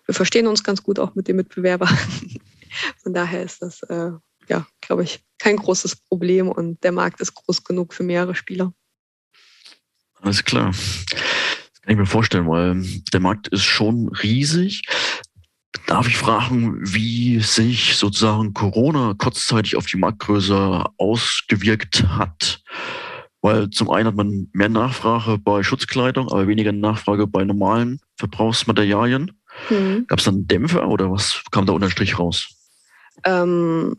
[0.07, 1.87] wir verstehen uns ganz gut auch mit dem Mitbewerber.
[3.03, 4.13] Von daher ist das, äh,
[4.49, 8.73] ja, glaube ich, kein großes Problem und der Markt ist groß genug für mehrere Spieler.
[10.15, 10.71] Alles klar.
[10.71, 12.83] Das kann ich mir vorstellen, weil
[13.13, 14.83] der Markt ist schon riesig.
[15.87, 22.63] Darf ich fragen, wie sich sozusagen Corona kurzzeitig auf die Marktgröße ausgewirkt hat?
[23.41, 29.33] Weil zum einen hat man mehr Nachfrage bei Schutzkleidung, aber weniger Nachfrage bei normalen Verbrauchsmaterialien.
[29.71, 30.07] Mhm.
[30.07, 32.49] Gab es dann Dämpfer oder was kam da unterm Strich raus?
[33.25, 33.97] Ähm,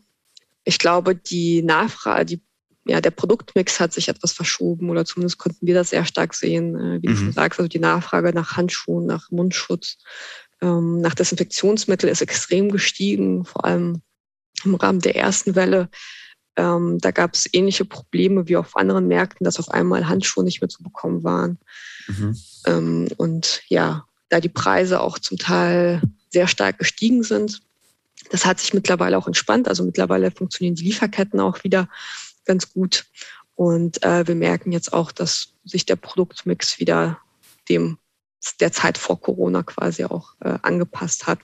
[0.64, 2.42] ich glaube, die Nachfrage, die,
[2.86, 6.76] ja, der Produktmix hat sich etwas verschoben oder zumindest konnten wir das sehr stark sehen.
[6.76, 7.14] Äh, wie mhm.
[7.14, 9.98] du schon sagst, also die Nachfrage nach Handschuhen, nach Mundschutz,
[10.62, 14.02] ähm, nach Desinfektionsmittel ist extrem gestiegen, vor allem
[14.64, 15.90] im Rahmen der ersten Welle.
[16.56, 20.62] Ähm, da gab es ähnliche Probleme wie auf anderen Märkten, dass auf einmal Handschuhe nicht
[20.62, 21.60] mehr zu bekommen waren.
[22.08, 22.38] Mhm.
[22.66, 27.62] Ähm, und ja, da die Preise auch zum Teil sehr stark gestiegen sind.
[28.30, 29.68] Das hat sich mittlerweile auch entspannt.
[29.68, 31.90] Also mittlerweile funktionieren die Lieferketten auch wieder
[32.46, 33.06] ganz gut.
[33.56, 37.20] Und äh, wir merken jetzt auch, dass sich der Produktmix wieder
[37.70, 37.98] dem
[38.60, 41.40] der Zeit vor Corona quasi auch äh, angepasst hat.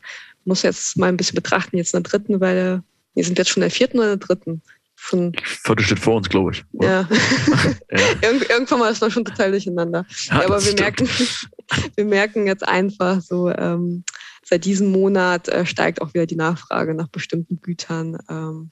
[0.45, 2.83] Muss jetzt mal ein bisschen betrachten, jetzt in der dritten Welle,
[3.13, 4.61] wir sind jetzt schon in der vierten oder der dritten.
[4.99, 6.65] Von, Vierte steht vor uns, glaube ich.
[6.73, 7.07] Ja.
[7.91, 7.99] ja.
[8.21, 10.05] Irgend, irgendwann mal ist man schon total durcheinander.
[10.25, 11.07] Ja, aber wir merken,
[11.95, 14.03] wir merken jetzt einfach so, ähm,
[14.43, 18.17] seit diesem Monat äh, steigt auch wieder die Nachfrage nach bestimmten Gütern.
[18.27, 18.71] Ähm,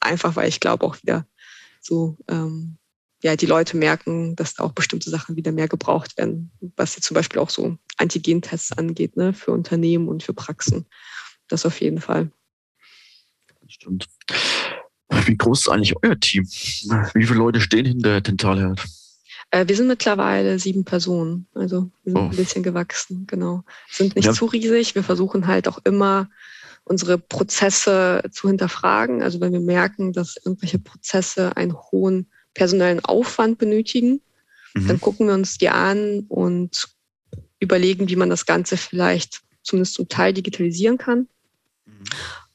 [0.00, 1.26] einfach weil ich glaube auch wieder
[1.80, 2.76] so ähm,
[3.26, 7.06] ja, die Leute merken, dass da auch bestimmte Sachen wieder mehr gebraucht werden, was jetzt
[7.06, 10.86] zum Beispiel auch so Antigentests angeht, ne, für Unternehmen und für Praxen.
[11.48, 12.30] Das auf jeden Fall.
[13.66, 14.06] Stimmt.
[15.24, 16.44] Wie groß ist eigentlich euer Team?
[16.44, 18.84] Wie viele Leute stehen hinter Dentalherd?
[19.50, 21.48] Äh, wir sind mittlerweile sieben Personen.
[21.52, 22.30] Also wir sind oh.
[22.30, 23.64] ein bisschen gewachsen, genau.
[23.90, 24.34] Sind nicht ja.
[24.34, 24.94] zu riesig.
[24.94, 26.30] Wir versuchen halt auch immer
[26.84, 29.20] unsere Prozesse zu hinterfragen.
[29.20, 34.20] Also wenn wir merken, dass irgendwelche Prozesse einen hohen personellen Aufwand benötigen.
[34.74, 34.88] Mhm.
[34.88, 36.88] Dann gucken wir uns die an und
[37.60, 41.28] überlegen, wie man das Ganze vielleicht zumindest zum Teil digitalisieren kann,
[41.84, 42.04] mhm.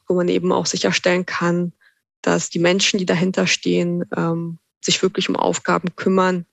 [0.08, 1.74] wo man eben auch sicherstellen kann,
[2.22, 6.46] dass die Menschen, die dahinter stehen, ähm, sich wirklich um Aufgaben kümmern,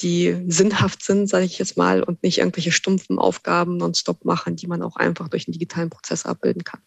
[0.00, 4.66] die sinnhaft sind, sage ich jetzt mal, und nicht irgendwelche stumpfen Aufgaben nonstop machen, die
[4.66, 6.80] man auch einfach durch einen digitalen Prozess abbilden kann.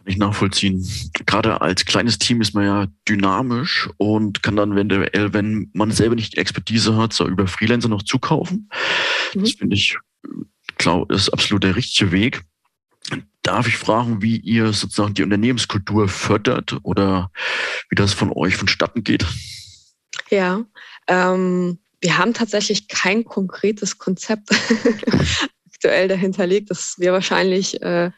[0.00, 0.88] Kann ich nachvollziehen.
[1.26, 6.14] Gerade als kleines Team ist man ja dynamisch und kann dann eventuell, wenn man selber
[6.14, 8.70] nicht die Expertise hat, so über Freelancer noch zukaufen.
[9.34, 9.40] Mhm.
[9.40, 9.98] Das finde ich,
[10.78, 12.40] glaube ist absolut der richtige Weg.
[13.42, 17.30] Darf ich fragen, wie ihr sozusagen die Unternehmenskultur fördert oder
[17.90, 19.26] wie das von euch vonstatten geht?
[20.30, 20.64] Ja,
[21.08, 24.48] ähm, wir haben tatsächlich kein konkretes Konzept
[25.74, 26.70] aktuell dahinterlegt.
[26.70, 28.10] Das wäre wahrscheinlich äh,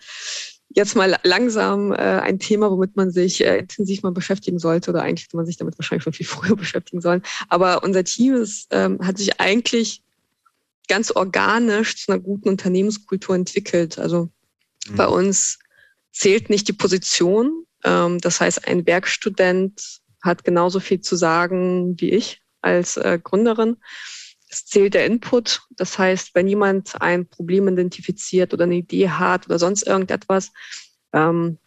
[0.74, 5.02] jetzt mal langsam äh, ein Thema, womit man sich äh, intensiv mal beschäftigen sollte oder
[5.02, 7.22] eigentlich hätte man sich damit wahrscheinlich schon viel früher beschäftigen sollen.
[7.48, 10.02] Aber unser Team ist, ähm, hat sich eigentlich
[10.88, 13.98] ganz organisch zu einer guten Unternehmenskultur entwickelt.
[13.98, 14.28] Also
[14.88, 14.96] mhm.
[14.96, 15.58] bei uns
[16.12, 17.64] zählt nicht die Position.
[17.85, 23.76] Ähm, das heißt, ein Werkstudent hat genauso viel zu sagen wie ich als äh, Gründerin.
[24.52, 25.62] Es zählt der Input.
[25.70, 30.50] Das heißt, wenn jemand ein Problem identifiziert oder eine Idee hat oder sonst irgendetwas,
[31.14, 31.58] ähm,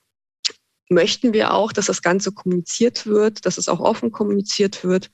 [0.87, 5.09] möchten wir auch, dass das Ganze kommuniziert wird, dass es auch offen kommuniziert wird.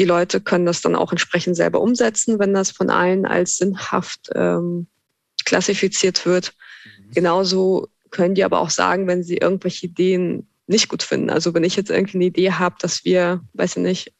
[0.00, 4.30] Die Leute können das dann auch entsprechend selber umsetzen, wenn das von allen als sinnhaft
[4.34, 4.88] ähm,
[5.44, 6.52] klassifiziert wird.
[6.84, 7.12] Mhm.
[7.12, 11.30] Genauso können die aber auch sagen, wenn sie irgendwelche Ideen nicht gut finden.
[11.30, 14.12] Also wenn ich jetzt irgendwie eine Idee habe, dass wir, weiß ich nicht,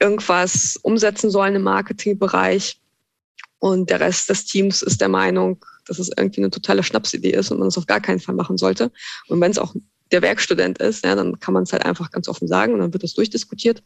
[0.00, 2.80] irgendwas umsetzen sollen im Marketingbereich.
[3.58, 7.50] Und der Rest des Teams ist der Meinung, dass es irgendwie eine totale Schnapsidee ist
[7.50, 8.92] und man es auf gar keinen Fall machen sollte.
[9.28, 9.74] Und wenn es auch
[10.12, 12.92] der Werkstudent ist, ja, dann kann man es halt einfach ganz offen sagen und dann
[12.92, 13.82] wird es durchdiskutiert.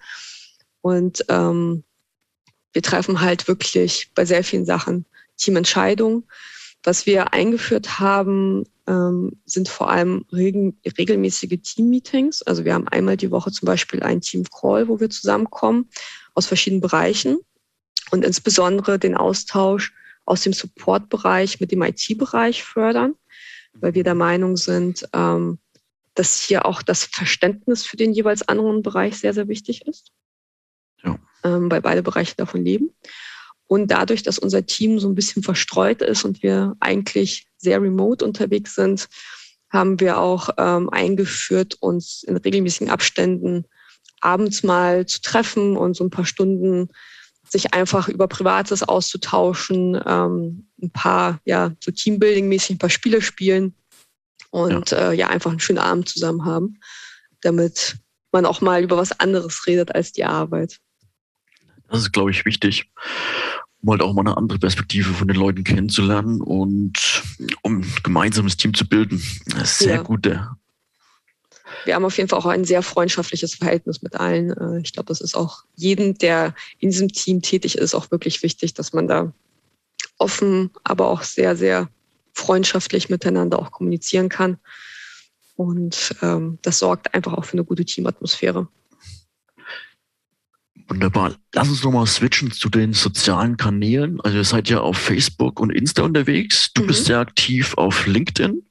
[0.82, 1.84] Und ähm,
[2.72, 6.24] wir treffen halt wirklich bei sehr vielen Sachen Teamentscheidungen.
[6.84, 12.42] Was wir eingeführt haben, ähm, sind vor allem regen, regelmäßige Team-Meetings.
[12.42, 15.88] Also wir haben einmal die Woche zum Beispiel einen Team-Call, wo wir zusammenkommen
[16.34, 17.38] aus verschiedenen Bereichen
[18.10, 23.14] und insbesondere den Austausch aus dem Support-Bereich mit dem IT-Bereich fördern,
[23.74, 25.58] weil wir der Meinung sind, ähm,
[26.14, 30.12] dass hier auch das Verständnis für den jeweils anderen Bereich sehr, sehr wichtig ist,
[31.02, 31.18] ja.
[31.44, 32.90] ähm, weil beide Bereiche davon leben.
[33.72, 38.22] Und dadurch, dass unser Team so ein bisschen verstreut ist und wir eigentlich sehr remote
[38.22, 39.08] unterwegs sind,
[39.70, 43.64] haben wir auch ähm, eingeführt, uns in regelmäßigen Abständen
[44.20, 46.90] abends mal zu treffen und so ein paar Stunden
[47.48, 53.74] sich einfach über Privates auszutauschen, ähm, ein paar, ja, so Teambuilding-mäßig ein paar Spiele spielen
[54.50, 55.12] und ja.
[55.12, 56.78] Äh, ja, einfach einen schönen Abend zusammen haben,
[57.40, 57.96] damit
[58.32, 60.78] man auch mal über was anderes redet als die Arbeit.
[61.88, 62.90] Das ist, glaube ich, wichtig,
[63.82, 67.22] um halt auch mal eine andere Perspektive von den Leuten kennenzulernen und
[67.62, 69.22] um ein gemeinsames Team zu bilden.
[69.46, 70.02] Das ist sehr ja.
[70.02, 70.56] gut, der
[71.84, 74.50] wir haben auf jeden Fall auch ein sehr freundschaftliches Verhältnis mit allen.
[74.50, 78.42] Äh, ich glaube, das ist auch jedem, der in diesem Team tätig ist, auch wirklich
[78.42, 79.32] wichtig, dass man da
[80.18, 81.88] offen, aber auch sehr, sehr
[82.34, 84.58] freundschaftlich miteinander auch kommunizieren kann.
[85.56, 88.68] Und ähm, das sorgt einfach auch für eine gute Teamatmosphäre.
[90.92, 91.34] Wunderbar.
[91.54, 94.20] Lass uns nochmal switchen zu den sozialen Kanälen.
[94.20, 96.70] Also ihr seid ja auf Facebook und Insta unterwegs.
[96.74, 96.86] Du mhm.
[96.88, 98.62] bist sehr aktiv auf LinkedIn.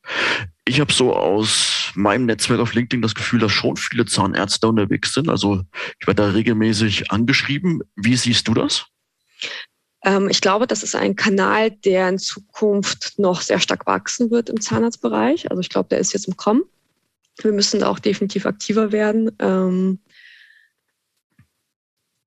[0.66, 5.16] Ich habe so aus meinem Netzwerk auf LinkedIn das Gefühl, dass schon viele Zahnärzte unterwegs
[5.16, 5.30] sind.
[5.30, 5.64] Also
[6.00, 7.82] ich werde da regelmäßig angeschrieben.
[7.96, 8.86] Wie siehst du das?
[10.04, 14.48] Ähm, ich glaube, das ist ein Kanal, der in Zukunft noch sehr stark wachsen wird
[14.48, 15.50] im Zahnarztbereich.
[15.50, 16.62] Also ich glaube, der ist jetzt im Kommen.
[17.42, 19.32] Wir müssen da auch definitiv aktiver werden.
[19.40, 19.98] Ähm,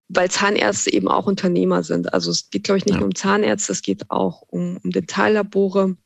[0.09, 2.13] weil Zahnärzte eben auch Unternehmer sind.
[2.13, 3.01] Also es geht, glaube ich, nicht ja.
[3.01, 5.97] nur um Zahnärzte, es geht auch um, um Dentallabore,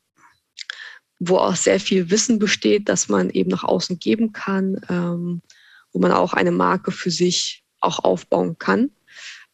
[1.18, 5.42] wo auch sehr viel Wissen besteht, dass man eben nach außen geben kann, ähm,
[5.92, 8.90] wo man auch eine Marke für sich auch aufbauen kann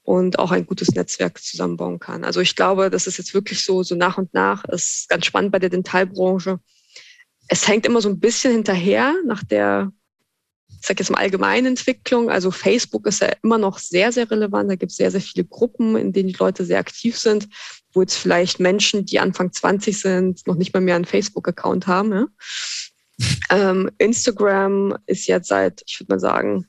[0.02, 2.24] und auch ein gutes Netzwerk zusammenbauen kann.
[2.24, 5.52] Also ich glaube, das ist jetzt wirklich so, so nach und nach, ist ganz spannend
[5.52, 6.60] bei der Dentalbranche.
[7.48, 9.90] Es hängt immer so ein bisschen hinterher nach der
[10.80, 12.30] ich sage jetzt mal allgemeine Entwicklung.
[12.30, 14.70] Also Facebook ist ja immer noch sehr, sehr relevant.
[14.70, 17.48] Da gibt es sehr, sehr viele Gruppen, in denen die Leute sehr aktiv sind,
[17.92, 22.12] wo jetzt vielleicht Menschen, die Anfang 20 sind, noch nicht mal mehr einen Facebook-Account haben.
[22.12, 22.26] Ja?
[23.50, 26.66] Ähm, Instagram ist jetzt seit, ich würde mal sagen,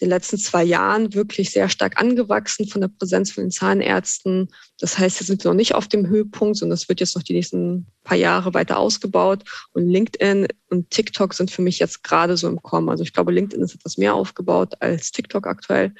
[0.00, 4.48] den letzten zwei Jahren wirklich sehr stark angewachsen von der Präsenz von den Zahnärzten.
[4.78, 7.22] Das heißt, jetzt sind wir noch nicht auf dem Höhepunkt, sondern das wird jetzt noch
[7.22, 9.44] die nächsten paar Jahre weiter ausgebaut.
[9.72, 12.90] Und LinkedIn und TikTok sind für mich jetzt gerade so im Kommen.
[12.90, 15.94] Also ich glaube, LinkedIn ist etwas mehr aufgebaut als TikTok aktuell.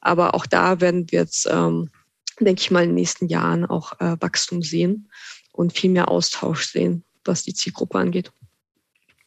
[0.00, 1.90] Aber auch da werden wir jetzt, ähm,
[2.38, 5.10] denke ich mal, in den nächsten Jahren auch äh, Wachstum sehen
[5.52, 8.30] und viel mehr Austausch sehen, was die Zielgruppe angeht.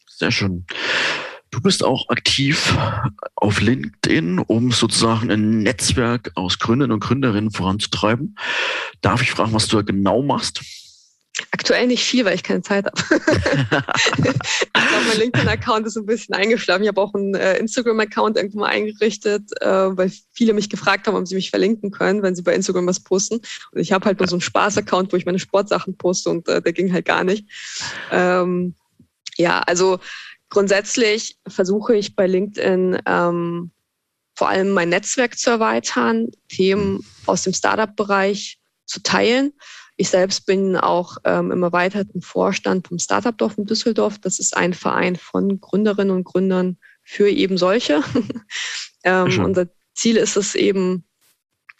[0.06, 0.64] Sehr schön.
[1.52, 2.74] Du bist auch aktiv
[3.36, 8.36] auf LinkedIn, um sozusagen ein Netzwerk aus Gründern und Gründerinnen voranzutreiben.
[9.02, 10.62] Darf ich fragen, was du da genau machst?
[11.50, 13.02] Aktuell nicht viel, weil ich keine Zeit habe.
[14.16, 16.84] ich glaube, mein LinkedIn-Account ist ein bisschen eingeschlafen.
[16.84, 21.16] Ich habe auch einen äh, Instagram-Account irgendwann mal eingerichtet, äh, weil viele mich gefragt haben,
[21.16, 23.40] ob sie mich verlinken können, wenn sie bei Instagram was posten.
[23.72, 26.62] Und ich habe halt nur so einen Spaß-Account, wo ich meine Sportsachen poste und äh,
[26.62, 27.46] der ging halt gar nicht.
[28.10, 28.74] Ähm,
[29.36, 29.98] ja, also
[30.52, 33.70] Grundsätzlich versuche ich bei LinkedIn ähm,
[34.34, 39.54] vor allem mein Netzwerk zu erweitern, Themen aus dem Startup-Bereich zu teilen.
[39.96, 44.18] Ich selbst bin auch ähm, im erweiterten Vorstand vom Startup-Dorf in Düsseldorf.
[44.18, 48.02] Das ist ein Verein von Gründerinnen und Gründern für eben solche.
[49.04, 51.06] ähm, unser Ziel ist es eben,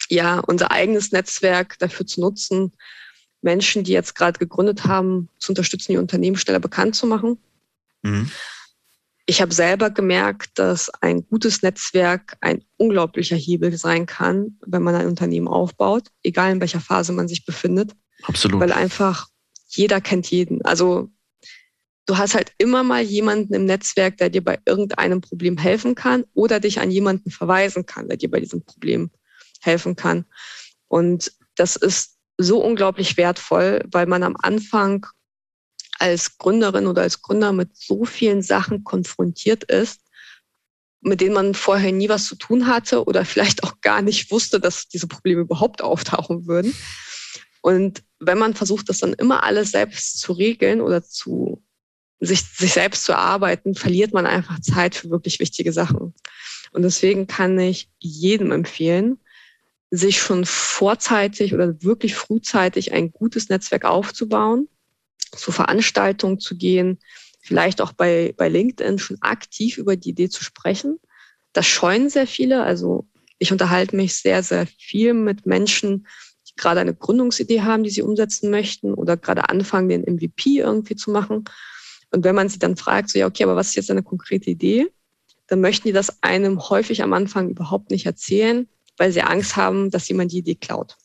[0.09, 2.73] ja, unser eigenes Netzwerk dafür zu nutzen,
[3.43, 7.37] Menschen, die jetzt gerade gegründet haben, zu unterstützen, die Unternehmen schneller bekannt zu machen.
[8.01, 8.31] Mhm.
[9.25, 14.95] Ich habe selber gemerkt, dass ein gutes Netzwerk ein unglaublicher Hebel sein kann, wenn man
[14.95, 17.93] ein Unternehmen aufbaut, egal in welcher Phase man sich befindet.
[18.23, 18.59] Absolut.
[18.59, 19.27] Weil einfach
[19.67, 20.63] jeder kennt jeden.
[20.65, 21.09] Also
[22.05, 26.25] du hast halt immer mal jemanden im Netzwerk, der dir bei irgendeinem Problem helfen kann
[26.33, 29.09] oder dich an jemanden verweisen kann, der dir bei diesem Problem
[29.61, 30.25] helfen kann.
[30.87, 35.05] Und das ist so unglaublich wertvoll, weil man am Anfang
[36.03, 40.01] als Gründerin oder als Gründer mit so vielen Sachen konfrontiert ist,
[40.99, 44.59] mit denen man vorher nie was zu tun hatte oder vielleicht auch gar nicht wusste,
[44.59, 46.75] dass diese Probleme überhaupt auftauchen würden.
[47.61, 51.63] Und wenn man versucht, das dann immer alles selbst zu regeln oder zu
[52.19, 56.13] sich, sich selbst zu erarbeiten, verliert man einfach Zeit für wirklich wichtige Sachen.
[56.73, 59.21] Und deswegen kann ich jedem empfehlen,
[59.89, 64.67] sich schon vorzeitig oder wirklich frühzeitig ein gutes Netzwerk aufzubauen
[65.35, 66.99] zu Veranstaltungen zu gehen,
[67.41, 70.99] vielleicht auch bei, bei LinkedIn schon aktiv über die Idee zu sprechen.
[71.51, 72.63] Das scheuen sehr viele.
[72.63, 73.05] Also
[73.37, 76.07] ich unterhalte mich sehr, sehr viel mit Menschen,
[76.47, 80.95] die gerade eine Gründungsidee haben, die sie umsetzen möchten oder gerade anfangen, den MVP irgendwie
[80.95, 81.43] zu machen.
[82.11, 84.49] Und wenn man sie dann fragt, so ja, okay, aber was ist jetzt eine konkrete
[84.49, 84.87] Idee?
[85.47, 89.89] Dann möchten die das einem häufig am Anfang überhaupt nicht erzählen, weil sie Angst haben,
[89.89, 90.95] dass jemand die Idee klaut.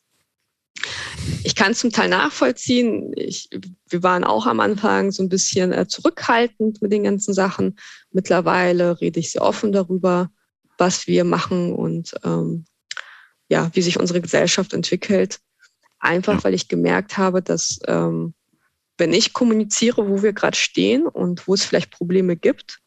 [1.45, 3.13] Ich kann zum Teil nachvollziehen.
[3.17, 3.49] Ich,
[3.89, 7.79] wir waren auch am Anfang so ein bisschen äh, zurückhaltend mit den ganzen Sachen.
[8.13, 10.31] Mittlerweile rede ich sehr offen darüber,
[10.79, 12.65] was wir machen und ähm,
[13.49, 15.41] ja, wie sich unsere Gesellschaft entwickelt.
[15.99, 18.35] Einfach weil ich gemerkt habe, dass ähm,
[18.99, 22.81] wenn ich kommuniziere, wo wir gerade stehen und wo es vielleicht Probleme gibt,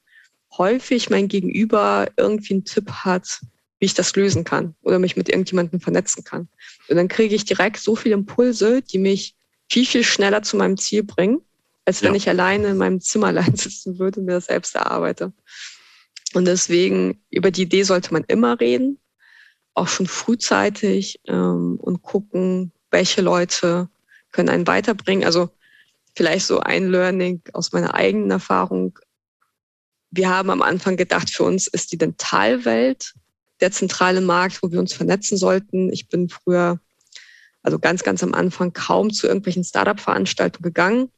[0.57, 3.41] häufig mein Gegenüber irgendwie einen Tipp hat,
[3.81, 6.47] wie ich das lösen kann oder mich mit irgendjemandem vernetzen kann.
[6.87, 9.35] Und dann kriege ich direkt so viele Impulse, die mich
[9.69, 11.41] viel, viel schneller zu meinem Ziel bringen,
[11.85, 12.17] als wenn ja.
[12.17, 15.33] ich alleine in meinem Zimmerlein sitzen würde und mir das selbst erarbeite.
[16.35, 18.99] Und deswegen, über die Idee sollte man immer reden,
[19.73, 23.89] auch schon frühzeitig ähm, und gucken, welche Leute
[24.31, 25.25] können einen weiterbringen.
[25.25, 25.49] Also
[26.15, 28.99] vielleicht so ein Learning aus meiner eigenen Erfahrung.
[30.11, 33.15] Wir haben am Anfang gedacht, für uns ist die Dentalwelt
[33.61, 35.91] der zentrale Markt, wo wir uns vernetzen sollten.
[35.91, 36.79] Ich bin früher,
[37.63, 41.09] also ganz, ganz am Anfang, kaum zu irgendwelchen Startup-Veranstaltungen gegangen,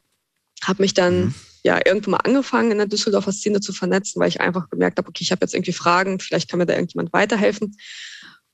[0.64, 1.36] habe mich dann mhm.
[1.64, 5.08] ja irgendwann mal angefangen, in der Düsseldorfer Szene zu vernetzen, weil ich einfach gemerkt habe,
[5.08, 7.76] okay, ich habe jetzt irgendwie Fragen, vielleicht kann mir da irgendjemand weiterhelfen.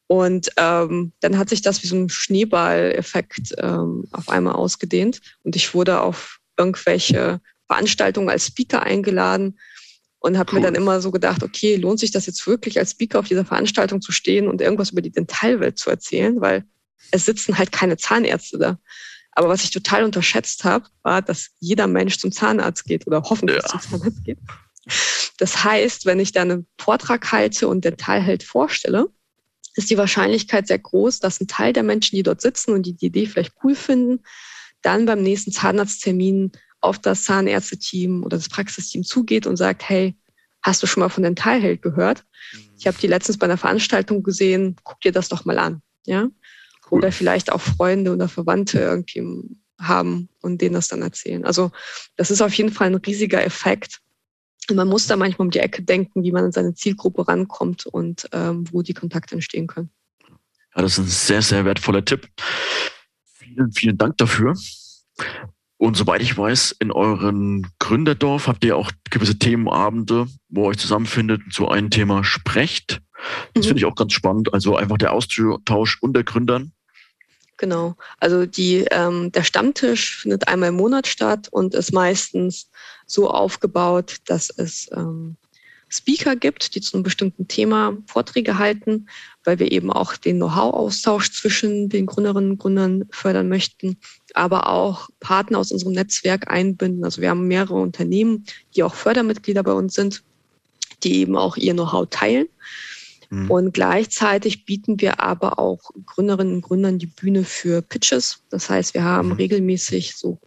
[0.07, 5.21] Und ähm, dann hat sich das wie so ein Schneeball-Effekt ähm, auf einmal ausgedehnt.
[5.43, 9.59] Und ich wurde auf irgendwelche Veranstaltungen als Speaker eingeladen
[10.19, 10.59] und habe cool.
[10.59, 13.45] mir dann immer so gedacht, okay, lohnt sich das jetzt wirklich als Speaker auf dieser
[13.45, 16.65] Veranstaltung zu stehen und irgendwas über die Dentalwelt zu erzählen, weil
[17.11, 18.79] es sitzen halt keine Zahnärzte da.
[19.31, 23.61] Aber was ich total unterschätzt habe, war, dass jeder Mensch zum Zahnarzt geht oder hoffentlich
[23.61, 23.67] ja.
[23.69, 24.39] zum Zahnarzt geht.
[25.37, 29.07] Das heißt, wenn ich dann einen Vortrag halte und Dentalheld vorstelle,
[29.75, 32.93] ist die Wahrscheinlichkeit sehr groß, dass ein Teil der Menschen, die dort sitzen und die
[32.93, 34.23] die Idee vielleicht cool finden,
[34.81, 36.51] dann beim nächsten Zahnarzttermin
[36.81, 40.15] auf das Zahnärzteteam oder das Praxisteam zugeht und sagt, hey,
[40.61, 42.25] hast du schon mal von Dentalheld gehört?
[42.77, 45.81] Ich habe die letztens bei einer Veranstaltung gesehen, guck dir das doch mal an.
[46.05, 46.29] Ja?
[46.89, 46.99] Cool.
[46.99, 49.23] Oder vielleicht auch Freunde oder Verwandte irgendwie
[49.79, 51.45] haben und denen das dann erzählen.
[51.45, 51.71] Also
[52.17, 54.01] das ist auf jeden Fall ein riesiger Effekt,
[54.69, 57.85] und man muss da manchmal um die Ecke denken, wie man an seine Zielgruppe rankommt
[57.85, 59.89] und ähm, wo die Kontakte entstehen können.
[60.75, 62.27] Ja, das ist ein sehr, sehr wertvoller Tipp.
[63.25, 64.53] Vielen, vielen Dank dafür.
[65.79, 70.77] Und soweit ich weiß, in euren Gründerdorf habt ihr auch gewisse Themenabende, wo ihr euch
[70.77, 73.01] zusammenfindet und zu einem Thema sprecht.
[73.53, 73.67] Das mhm.
[73.69, 74.53] finde ich auch ganz spannend.
[74.53, 76.73] Also einfach der Austausch unter Gründern.
[77.55, 77.95] Genau.
[78.19, 82.69] Also die, ähm, der Stammtisch findet einmal im Monat statt und ist meistens
[83.05, 85.37] so aufgebaut, dass es ähm,
[85.89, 89.07] Speaker gibt, die zu einem bestimmten Thema Vorträge halten,
[89.43, 93.97] weil wir eben auch den Know-how-Austausch zwischen den Gründerinnen und Gründern fördern möchten,
[94.33, 97.03] aber auch Partner aus unserem Netzwerk einbinden.
[97.03, 100.23] Also wir haben mehrere Unternehmen, die auch Fördermitglieder bei uns sind,
[101.03, 102.47] die eben auch ihr Know-how teilen.
[103.29, 103.49] Mhm.
[103.49, 108.43] Und gleichzeitig bieten wir aber auch Gründerinnen und Gründern die Bühne für Pitches.
[108.49, 109.35] Das heißt, wir haben mhm.
[109.35, 110.39] regelmäßig so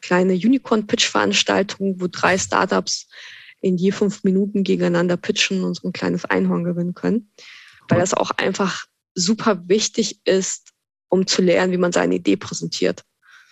[0.00, 3.08] kleine Unicorn-Pitch-Veranstaltungen, wo drei Startups
[3.60, 7.30] in je fünf Minuten gegeneinander pitchen und so ein kleines Einhorn gewinnen können.
[7.88, 10.72] Weil das auch einfach super wichtig ist,
[11.08, 13.04] um zu lernen, wie man seine Idee präsentiert.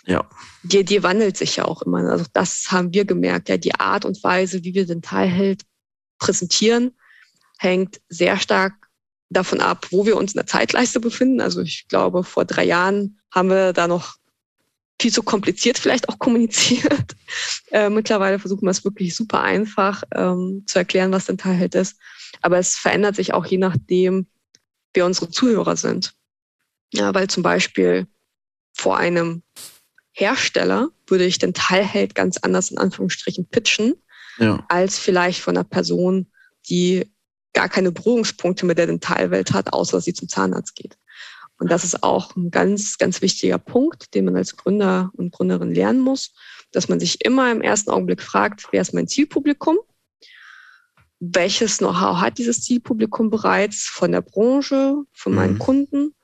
[0.06, 0.28] Ja.
[0.62, 1.98] Die, die wandelt sich ja auch immer.
[2.10, 3.48] Also das haben wir gemerkt.
[3.48, 5.62] Ja, die Art und Weise, wie wir den Teilheld
[6.18, 6.92] präsentieren,
[7.58, 8.74] hängt sehr stark
[9.30, 11.40] davon ab, wo wir uns in der Zeitleiste befinden.
[11.40, 14.16] Also ich glaube, vor drei Jahren haben wir da noch
[15.00, 17.16] viel zu kompliziert vielleicht auch kommuniziert.
[17.72, 21.96] Äh, mittlerweile versuchen wir es wirklich super einfach ähm, zu erklären, was denn Teilheld ist.
[22.42, 24.28] Aber es verändert sich auch je nachdem,
[24.92, 26.14] wer unsere Zuhörer sind.
[26.92, 28.06] Ja, weil zum Beispiel
[28.72, 29.42] vor einem
[30.12, 33.94] Hersteller würde ich den Teilheld ganz anders in Anführungsstrichen pitchen,
[34.38, 34.64] ja.
[34.68, 36.30] als vielleicht von einer Person,
[36.68, 37.12] die
[37.52, 40.96] gar keine Berührungspunkte mit der Dentalwelt hat, außer dass sie zum Zahnarzt geht.
[41.64, 45.74] Und das ist auch ein ganz, ganz wichtiger Punkt, den man als Gründer und Gründerin
[45.74, 46.34] lernen muss,
[46.72, 49.78] dass man sich immer im ersten Augenblick fragt, wer ist mein Zielpublikum?
[51.20, 55.58] Welches Know-how hat dieses Zielpublikum bereits von der Branche, von meinen mhm.
[55.58, 56.14] Kunden?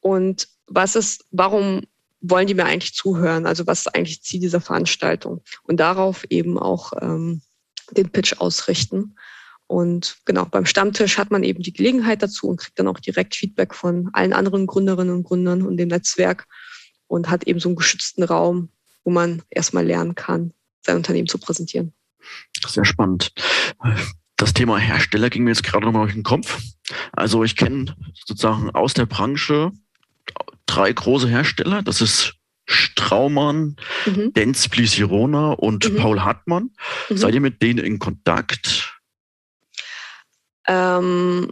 [0.00, 1.82] Und was ist, warum
[2.20, 3.46] wollen die mir eigentlich zuhören?
[3.46, 5.44] Also was ist eigentlich Ziel dieser Veranstaltung?
[5.62, 7.42] Und darauf eben auch ähm,
[7.92, 9.14] den Pitch ausrichten
[9.66, 13.34] und genau, beim Stammtisch hat man eben die Gelegenheit dazu und kriegt dann auch direkt
[13.34, 16.46] Feedback von allen anderen Gründerinnen und Gründern und dem Netzwerk
[17.06, 18.70] und hat eben so einen geschützten Raum,
[19.04, 20.52] wo man erstmal lernen kann,
[20.82, 21.92] sein Unternehmen zu präsentieren.
[22.66, 23.32] Sehr spannend.
[24.36, 26.60] Das Thema Hersteller ging mir jetzt gerade nochmal durch den Kopf.
[27.12, 27.94] Also ich kenne
[28.26, 29.72] sozusagen aus der Branche
[30.66, 31.82] drei große Hersteller.
[31.82, 32.34] Das ist
[32.66, 34.32] Straumann, mhm.
[34.32, 35.96] Dentsply Sirona und mhm.
[35.96, 36.70] Paul Hartmann.
[37.08, 37.16] Mhm.
[37.16, 38.93] Seid ihr mit denen in Kontakt?
[40.66, 41.50] Ähm,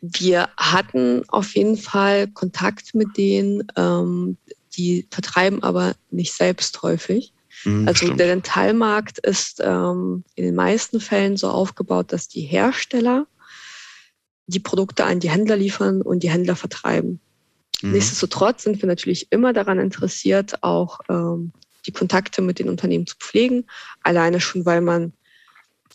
[0.00, 4.38] wir hatten auf jeden Fall Kontakt mit denen, ähm,
[4.76, 7.32] die vertreiben aber nicht selbst häufig.
[7.64, 8.20] Mhm, also stimmt.
[8.20, 13.26] der Dentalmarkt ist ähm, in den meisten Fällen so aufgebaut, dass die Hersteller
[14.46, 17.20] die Produkte an die Händler liefern und die Händler vertreiben.
[17.82, 17.92] Mhm.
[17.92, 21.52] Nichtsdestotrotz sind wir natürlich immer daran interessiert, auch ähm,
[21.86, 23.66] die Kontakte mit den Unternehmen zu pflegen.
[24.02, 25.12] Alleine schon, weil man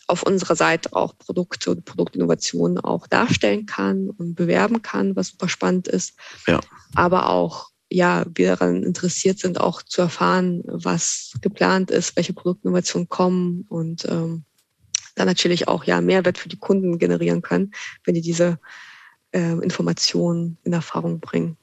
[0.06, 5.48] auf unserer Seite auch Produkte und Produktinnovationen auch darstellen kann und bewerben kann, was super
[5.48, 6.14] spannend ist.
[6.46, 6.60] Ja.
[6.94, 13.08] Aber auch, ja, wir daran interessiert sind, auch zu erfahren, was geplant ist, welche Produktinnovationen
[13.08, 14.44] kommen und ähm,
[15.16, 17.72] dann natürlich auch ja Mehrwert für die Kunden generieren können,
[18.04, 18.58] wenn die diese
[19.32, 21.56] äh, Informationen in Erfahrung bringen.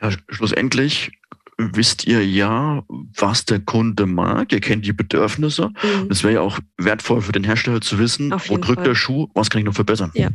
[0.00, 1.12] Ja, schlussendlich
[1.58, 4.52] wisst ihr ja, was der Kunde mag.
[4.52, 5.68] Ihr kennt die Bedürfnisse.
[5.68, 6.08] Mhm.
[6.10, 8.84] Es wäre ja auch wertvoll für den Hersteller zu wissen, wo drückt Fall.
[8.84, 10.10] der Schuh, was kann ich noch verbessern.
[10.14, 10.30] Ja,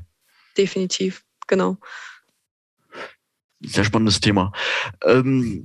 [0.57, 1.77] definitiv, genau.
[3.61, 4.53] Sehr spannendes Thema.
[5.03, 5.63] Ähm,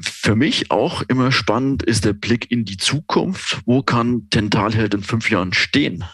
[0.00, 3.62] für mich auch immer spannend ist der Blick in die Zukunft.
[3.64, 6.04] Wo kann Dentalheld in fünf Jahren stehen?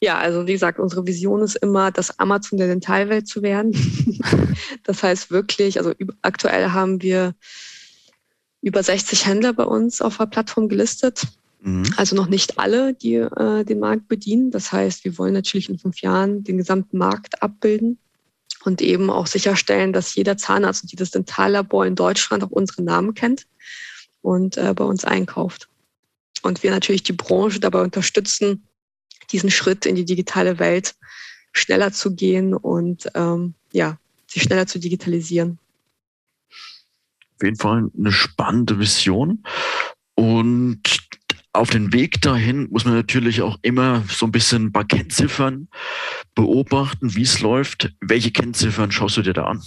[0.00, 3.72] Ja, also wie gesagt, unsere Vision ist immer, das Amazon der Dentalwelt zu werden.
[4.84, 5.92] das heißt wirklich, also
[6.22, 7.34] aktuell haben wir
[8.60, 11.22] über 60 Händler bei uns auf der Plattform gelistet.
[11.60, 11.84] Mhm.
[11.96, 14.50] Also noch nicht alle, die äh, den Markt bedienen.
[14.50, 17.98] Das heißt, wir wollen natürlich in fünf Jahren den gesamten Markt abbilden
[18.64, 23.14] und eben auch sicherstellen, dass jeder Zahnarzt und jedes Dentallabor in Deutschland auch unseren Namen
[23.14, 23.46] kennt
[24.20, 25.68] und äh, bei uns einkauft.
[26.42, 28.66] Und wir natürlich die Branche dabei unterstützen,
[29.32, 30.94] diesen Schritt in die digitale Welt
[31.52, 35.58] schneller zu gehen und ähm, ja, sich schneller zu digitalisieren.
[37.36, 39.42] Auf jeden Fall eine spannende Vision.
[40.14, 40.80] Und
[41.52, 45.68] auf den Weg dahin muss man natürlich auch immer so ein bisschen ein paar Kennziffern
[46.34, 47.92] beobachten, wie es läuft.
[48.00, 49.62] Welche Kennziffern schaust du dir da an?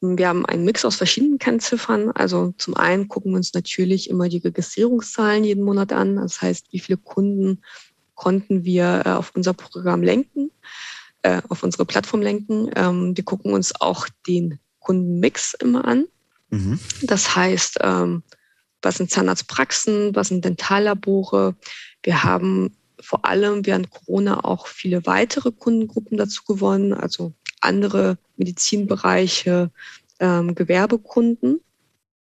[0.00, 2.10] Wir haben einen Mix aus verschiedenen Kennziffern.
[2.10, 6.16] Also zum einen gucken wir uns natürlich immer die Registrierungszahlen jeden Monat an.
[6.16, 7.62] Das heißt, wie viele Kunden
[8.14, 10.50] konnten wir äh, auf unser Programm lenken,
[11.22, 12.70] äh, auf unsere Plattform lenken.
[12.74, 16.06] Ähm, wir gucken uns auch den Kundenmix immer an.
[16.50, 16.78] Mhm.
[17.02, 18.22] Das heißt, ähm,
[18.82, 21.56] was sind Zahnarztpraxen, was sind Dentallabore.
[22.02, 29.70] Wir haben vor allem während Corona auch viele weitere Kundengruppen dazu gewonnen, also andere Medizinbereiche,
[30.20, 31.60] ähm, Gewerbekunden.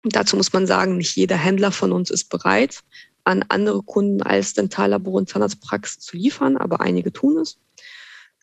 [0.04, 2.82] Und dazu muss man sagen, nicht jeder Händler von uns ist bereit,
[3.24, 7.58] an andere Kunden als Dentallabor und Zahnarztpraxen zu liefern, aber einige tun es.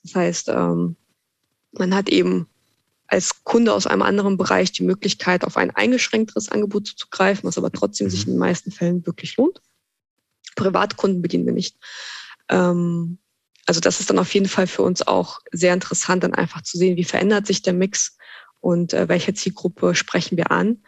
[0.03, 0.95] Das heißt, ähm,
[1.71, 2.47] man hat eben
[3.07, 7.71] als Kunde aus einem anderen Bereich die Möglichkeit, auf ein eingeschränkteres Angebot zuzugreifen, was aber
[7.71, 8.11] trotzdem mhm.
[8.11, 9.61] sich in den meisten Fällen wirklich lohnt.
[10.55, 11.77] Privatkunden bedienen wir nicht.
[12.49, 13.17] Ähm,
[13.65, 16.77] also das ist dann auf jeden Fall für uns auch sehr interessant, dann einfach zu
[16.77, 18.17] sehen, wie verändert sich der Mix
[18.59, 20.83] und äh, welche Zielgruppe sprechen wir an.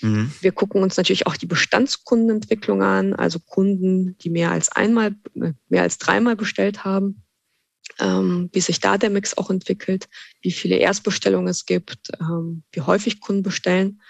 [0.00, 0.32] Mhm.
[0.40, 5.52] Wir gucken uns natürlich auch die Bestandskundenentwicklung an, also Kunden, die mehr als einmal, äh,
[5.68, 7.22] mehr als dreimal bestellt haben,
[7.98, 10.08] ähm, wie sich da der Mix auch entwickelt,
[10.42, 14.00] wie viele Erstbestellungen es gibt, ähm, wie häufig Kunden bestellen.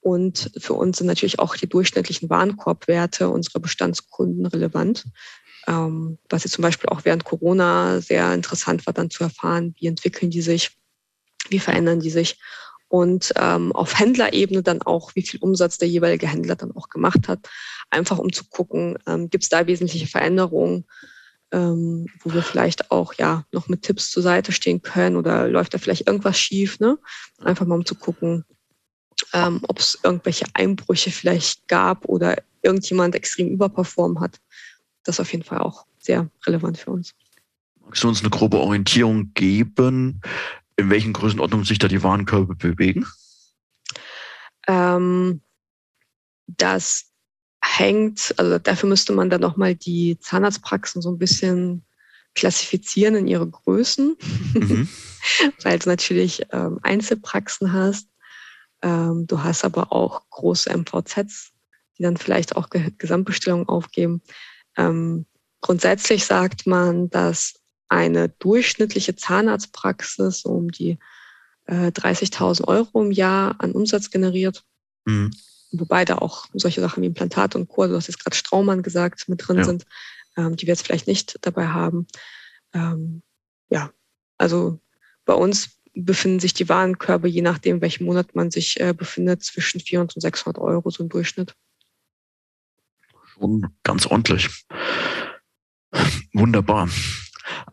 [0.00, 5.04] Und für uns sind natürlich auch die durchschnittlichen Warenkorbwerte unserer Bestandskunden relevant.
[5.66, 9.86] Ähm, was jetzt zum Beispiel auch während Corona sehr interessant war, dann zu erfahren, wie
[9.86, 10.72] entwickeln die sich,
[11.48, 12.38] wie verändern die sich
[12.94, 17.26] und ähm, auf Händlerebene dann auch, wie viel Umsatz der jeweilige Händler dann auch gemacht
[17.26, 17.40] hat.
[17.90, 20.84] Einfach um zu gucken, ähm, gibt es da wesentliche Veränderungen,
[21.50, 25.74] ähm, wo wir vielleicht auch ja noch mit Tipps zur Seite stehen können oder läuft
[25.74, 26.78] da vielleicht irgendwas schief.
[26.78, 26.96] Ne?
[27.42, 28.44] Einfach mal um zu gucken,
[29.32, 34.38] ähm, ob es irgendwelche Einbrüche vielleicht gab oder irgendjemand extrem überperformt hat.
[35.02, 37.12] Das ist auf jeden Fall auch sehr relevant für uns.
[37.80, 40.20] Magst du uns eine grobe Orientierung geben,
[40.76, 43.06] in welchen Größenordnungen sich da die Warenkörbe bewegen?
[44.66, 45.40] Ähm,
[46.46, 47.06] das
[47.62, 51.84] hängt, also dafür müsste man dann nochmal die Zahnarztpraxen so ein bisschen
[52.34, 54.16] klassifizieren in ihre Größen,
[54.54, 54.88] mhm.
[55.62, 58.08] weil du natürlich ähm, Einzelpraxen hast.
[58.82, 61.52] Ähm, du hast aber auch große MVZs,
[61.96, 64.20] die dann vielleicht auch Gesamtbestellungen aufgeben.
[64.76, 65.26] Ähm,
[65.60, 67.54] grundsätzlich sagt man, dass
[67.88, 70.98] eine durchschnittliche Zahnarztpraxis um die
[71.66, 74.64] äh, 30.000 Euro im Jahr an Umsatz generiert.
[75.04, 75.30] Mhm.
[75.72, 79.28] Wobei da auch solche Sachen wie Implantat und Co., du hast jetzt gerade Straumann gesagt,
[79.28, 79.64] mit drin ja.
[79.64, 79.84] sind,
[80.36, 82.06] ähm, die wir jetzt vielleicht nicht dabei haben.
[82.72, 83.22] Ähm,
[83.70, 83.90] ja,
[84.38, 84.78] also
[85.24, 89.80] bei uns befinden sich die Warenkörbe, je nachdem, welchen Monat man sich äh, befindet, zwischen
[89.80, 91.54] 400 und 600 Euro so im Durchschnitt.
[93.24, 94.64] Schon ganz ordentlich.
[96.32, 96.88] Wunderbar.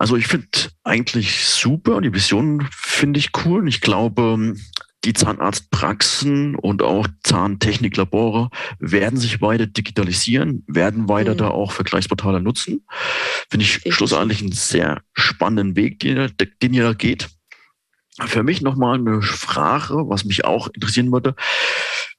[0.01, 0.47] Also ich finde
[0.83, 3.59] eigentlich super und die Vision finde ich cool.
[3.59, 4.55] Und ich glaube,
[5.03, 8.49] die Zahnarztpraxen und auch Zahntechniklabore
[8.79, 11.37] werden sich weiter digitalisieren, werden weiter mhm.
[11.37, 12.83] da auch Vergleichsportale nutzen.
[13.51, 13.93] Finde ich Richtig.
[13.93, 16.31] schlussendlich einen sehr spannenden Weg, den,
[16.63, 17.29] den ihr da geht.
[18.25, 21.35] Für mich nochmal eine Frage, was mich auch interessieren würde.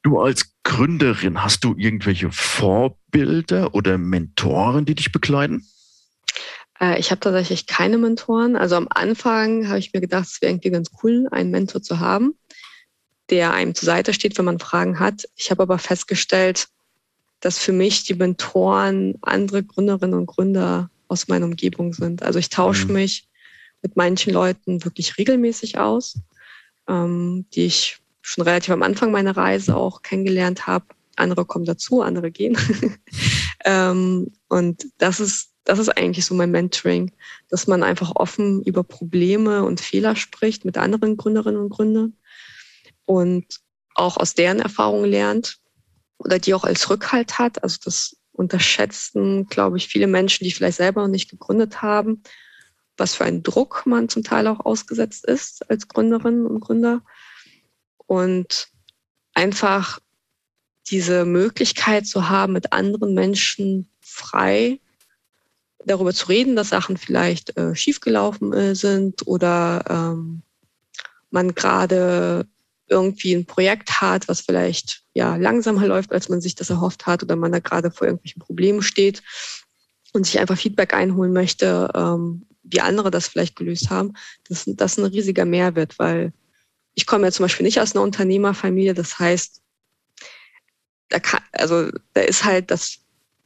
[0.05, 5.66] Du als Gründerin, hast du irgendwelche Vorbilder oder Mentoren, die dich begleiten?
[6.83, 8.57] Äh, ich habe tatsächlich keine Mentoren.
[8.57, 12.01] Also am Anfang habe ich mir gedacht, es wäre irgendwie ganz cool, einen Mentor zu
[12.01, 12.35] haben
[13.33, 15.24] der einem zur Seite steht, wenn man Fragen hat.
[15.37, 16.68] Ich habe aber festgestellt,
[17.41, 22.22] dass für mich die Mentoren andere Gründerinnen und Gründer aus meiner Umgebung sind.
[22.22, 22.93] Also ich tausche mhm.
[22.93, 23.28] mich
[23.80, 26.18] mit manchen Leuten wirklich regelmäßig aus,
[26.89, 30.85] ähm, die ich schon relativ am Anfang meiner Reise auch kennengelernt habe.
[31.16, 32.57] Andere kommen dazu, andere gehen.
[33.64, 37.12] ähm, und das ist, das ist eigentlich so mein Mentoring,
[37.48, 42.16] dass man einfach offen über Probleme und Fehler spricht mit anderen Gründerinnen und Gründern
[43.04, 43.60] und
[43.94, 45.58] auch aus deren Erfahrungen lernt
[46.18, 47.62] oder die auch als Rückhalt hat.
[47.62, 52.22] Also das unterschätzen, glaube ich, viele Menschen, die vielleicht selber noch nicht gegründet haben,
[52.96, 57.02] was für einen Druck man zum Teil auch ausgesetzt ist als Gründerin und Gründer.
[58.06, 58.68] Und
[59.34, 60.00] einfach
[60.90, 64.80] diese Möglichkeit zu haben, mit anderen Menschen frei
[65.85, 70.43] darüber zu reden, dass Sachen vielleicht äh, schiefgelaufen äh, sind oder ähm,
[71.30, 72.47] man gerade
[72.89, 77.22] irgendwie ein Projekt hat, was vielleicht ja langsamer läuft, als man sich das erhofft hat,
[77.22, 79.22] oder man da gerade vor irgendwelchen Problemen steht
[80.12, 84.12] und sich einfach Feedback einholen möchte, ähm, wie andere das vielleicht gelöst haben,
[84.49, 86.33] das, das ist ein riesiger Mehrwert, weil
[86.95, 89.62] ich komme ja zum Beispiel nicht aus einer Unternehmerfamilie, das heißt,
[91.09, 92.99] da kann, also da ist halt das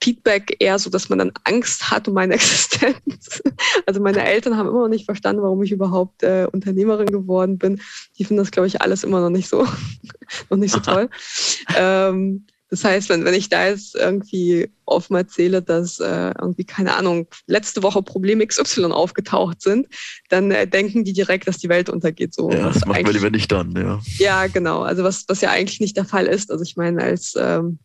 [0.03, 3.42] Feedback eher so, dass man dann Angst hat um meine Existenz.
[3.86, 7.80] Also meine Eltern haben immer noch nicht verstanden, warum ich überhaupt äh, Unternehmerin geworden bin.
[8.18, 9.66] Die finden das, glaube ich, alles immer noch nicht so,
[10.51, 11.09] noch nicht so toll.
[11.76, 16.97] ähm, das heißt, wenn, wenn ich da jetzt irgendwie offen erzähle, dass äh, irgendwie, keine
[16.97, 19.86] Ahnung, letzte Woche Problem XY aufgetaucht sind,
[20.30, 22.34] dann äh, denken die direkt, dass die Welt untergeht.
[22.34, 24.01] So, ja, das macht man lieber nicht dann, ja.
[24.18, 24.82] Ja, genau.
[24.82, 26.51] Also was, was ja eigentlich nicht der Fall ist.
[26.51, 27.78] Also ich meine, als ähm,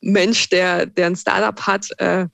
[0.00, 2.26] Mensch, der, der ein Startup hat, äh,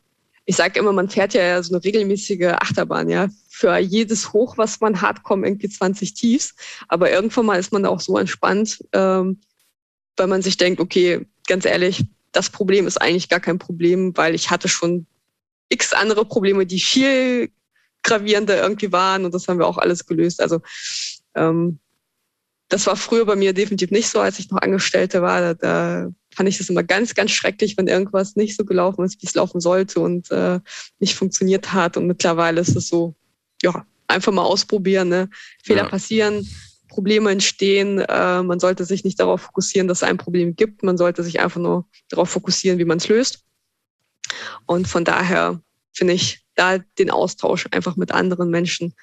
[0.48, 3.28] ich sage immer, man fährt ja so eine regelmäßige Achterbahn, ja.
[3.50, 6.54] Für jedes Hoch, was man hat, kommen irgendwie 20 Tiefs.
[6.88, 9.40] Aber irgendwann mal ist man auch so entspannt, ähm,
[10.16, 12.02] weil man sich denkt, okay, ganz ehrlich,
[12.32, 15.06] das Problem ist eigentlich gar kein Problem, weil ich hatte schon
[15.68, 17.50] x andere Probleme, die viel
[18.02, 20.40] gravierender irgendwie waren und das haben wir auch alles gelöst.
[20.40, 20.62] Also
[21.34, 21.78] ähm,
[22.68, 25.40] das war früher bei mir definitiv nicht so, als ich noch Angestellte war.
[25.40, 29.22] Da, da fand ich das immer ganz, ganz schrecklich, wenn irgendwas nicht so gelaufen ist,
[29.22, 30.60] wie es laufen sollte und äh,
[30.98, 31.96] nicht funktioniert hat.
[31.96, 33.14] Und mittlerweile ist es so,
[33.62, 35.08] ja, einfach mal ausprobieren.
[35.08, 35.30] Ne?
[35.64, 35.88] Fehler ja.
[35.88, 36.46] passieren,
[36.88, 38.00] Probleme entstehen.
[38.00, 40.82] Äh, man sollte sich nicht darauf fokussieren, dass es ein Problem gibt.
[40.82, 43.44] Man sollte sich einfach nur darauf fokussieren, wie man es löst.
[44.66, 45.60] Und von daher
[45.94, 48.94] finde ich da den Austausch einfach mit anderen Menschen,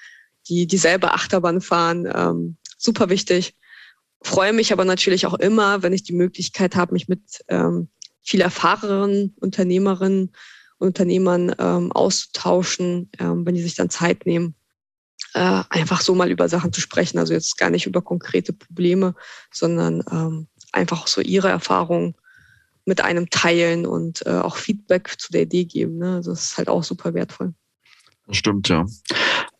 [0.48, 3.56] die dieselbe Achterbahn fahren, ähm, super wichtig.
[4.22, 7.90] Freue mich aber natürlich auch immer, wenn ich die Möglichkeit habe, mich mit ähm,
[8.24, 10.32] viel erfahreneren Unternehmerinnen
[10.78, 14.56] und Unternehmern ähm, auszutauschen, ähm, wenn die sich dann Zeit nehmen,
[15.34, 17.20] äh, einfach so mal über Sachen zu sprechen.
[17.20, 19.16] Also jetzt gar nicht über konkrete Probleme,
[19.52, 22.16] sondern ähm, einfach so ihre Erfahrungen
[22.86, 25.98] mit einem teilen und äh, auch Feedback zu der Idee geben.
[25.98, 26.16] Ne?
[26.16, 27.54] Also das ist halt auch super wertvoll.
[28.32, 28.86] Stimmt, ja.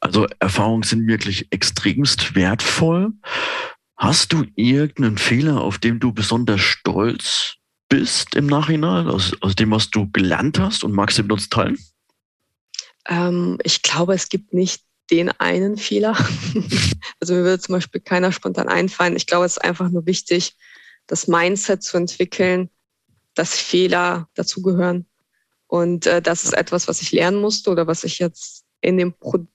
[0.06, 3.12] Also Erfahrungen sind wirklich extremst wertvoll.
[3.98, 7.56] Hast du irgendeinen Fehler, auf den du besonders stolz
[7.90, 11.50] bist im Nachhinein, aus, aus dem, was du gelernt hast und magst du mit uns
[11.50, 11.80] teilen?
[13.08, 16.12] Ähm, ich glaube, es gibt nicht den einen Fehler.
[17.20, 19.16] also mir würde zum Beispiel keiner spontan einfallen.
[19.16, 20.56] Ich glaube, es ist einfach nur wichtig,
[21.08, 22.70] das Mindset zu entwickeln,
[23.34, 25.08] dass Fehler dazugehören.
[25.66, 29.14] Und äh, das ist etwas, was ich lernen musste oder was ich jetzt in dem
[29.14, 29.48] Pro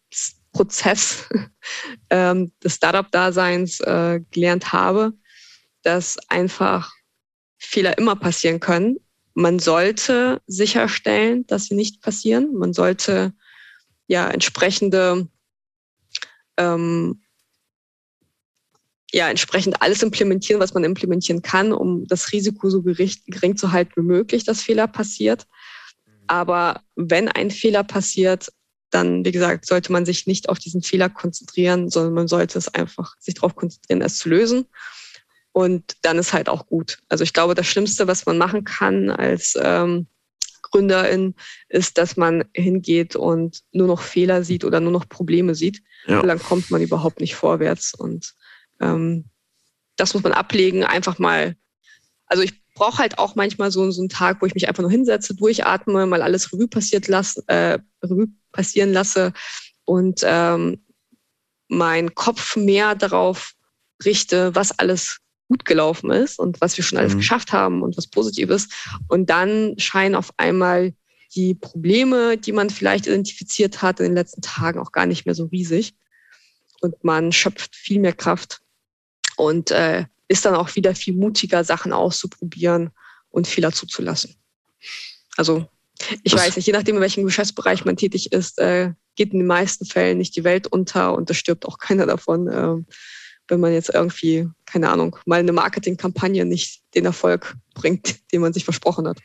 [0.53, 1.29] Prozess
[2.11, 5.13] ähm, des Startup-Daseins äh, gelernt habe,
[5.83, 6.93] dass einfach
[7.59, 8.99] Fehler immer passieren können.
[9.35, 12.55] Man sollte sicherstellen, dass sie nicht passieren.
[12.55, 13.33] Man sollte
[14.09, 15.29] ja entsprechende
[16.57, 17.23] ähm,
[19.13, 23.93] ja, entsprechend alles implementieren, was man implementieren kann, um das Risiko so gering zu halten
[23.97, 25.47] wie möglich, dass Fehler passiert.
[26.27, 28.53] Aber wenn ein Fehler passiert,
[28.91, 32.69] dann, wie gesagt, sollte man sich nicht auf diesen Fehler konzentrieren, sondern man sollte es
[32.69, 34.67] einfach sich darauf konzentrieren, es zu lösen.
[35.53, 36.99] Und dann ist halt auch gut.
[37.09, 40.07] Also ich glaube, das Schlimmste, was man machen kann als ähm,
[40.63, 41.35] Gründerin,
[41.69, 45.83] ist, dass man hingeht und nur noch Fehler sieht oder nur noch Probleme sieht.
[46.07, 46.23] Ja.
[46.23, 47.95] Dann kommt man überhaupt nicht vorwärts.
[47.95, 48.35] Und
[48.81, 49.25] ähm,
[49.97, 51.57] das muss man ablegen, einfach mal.
[52.27, 54.91] Also ich brauche halt auch manchmal so, so einen Tag, wo ich mich einfach nur
[54.91, 59.33] hinsetze, durchatme, mal alles Revue passiert lasse, äh, Revue passieren lasse
[59.85, 60.85] und ähm,
[61.69, 63.55] meinen Kopf mehr darauf
[64.05, 67.19] richte, was alles gut gelaufen ist und was wir schon alles mhm.
[67.19, 68.73] geschafft haben und was positiv ist.
[69.09, 70.95] Und dann scheinen auf einmal
[71.35, 75.35] die Probleme, die man vielleicht identifiziert hat in den letzten Tagen, auch gar nicht mehr
[75.35, 75.95] so riesig.
[76.81, 78.61] Und man schöpft viel mehr Kraft
[79.37, 82.91] und äh, ist dann auch wieder viel mutiger, Sachen auszuprobieren
[83.31, 84.37] und Fehler zuzulassen.
[85.37, 85.69] Also
[86.23, 89.47] ich weiß nicht, je nachdem, in welchem Geschäftsbereich man tätig ist, äh, geht in den
[89.47, 92.77] meisten Fällen nicht die Welt unter und da stirbt auch keiner davon, äh,
[93.49, 98.53] wenn man jetzt irgendwie, keine Ahnung, mal eine Marketingkampagne nicht den Erfolg bringt, den man
[98.53, 99.19] sich versprochen hat.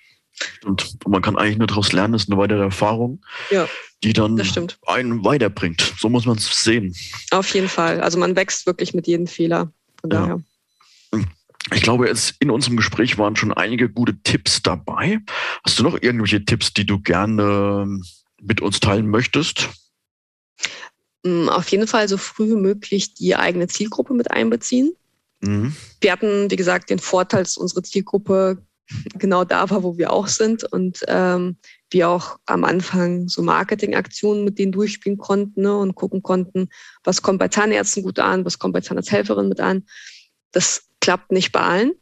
[0.65, 3.69] Und man kann eigentlich nur daraus lernen, das ist eine weitere Erfahrung, ja,
[4.03, 4.41] die dann
[4.85, 5.93] einen weiterbringt.
[5.97, 6.93] So muss man es sehen.
[7.31, 8.01] Auf jeden Fall.
[8.01, 9.71] Also man wächst wirklich mit jedem Fehler.
[10.01, 10.19] Von ja.
[10.19, 10.43] daher.
[11.73, 15.19] Ich glaube, jetzt in unserem Gespräch waren schon einige gute Tipps dabei.
[15.65, 17.99] Hast du noch irgendwelche Tipps, die du gerne
[18.39, 19.69] mit uns teilen möchtest?
[21.23, 24.93] Mm, auf jeden Fall so früh wie möglich die eigene Zielgruppe mit einbeziehen.
[25.41, 25.75] Mhm.
[26.01, 28.61] Wir hatten, wie gesagt, den Vorteil, dass unsere Zielgruppe
[29.17, 31.57] genau da war, wo wir auch sind und ähm,
[31.89, 36.69] wir auch am Anfang so Marketingaktionen mit denen durchspielen konnten ne, und gucken konnten,
[37.03, 39.85] was kommt bei Zahnärzten gut an, was kommt bei Zahnarzthelferinnen mit an.
[40.51, 41.93] Das klappt nicht bei allen.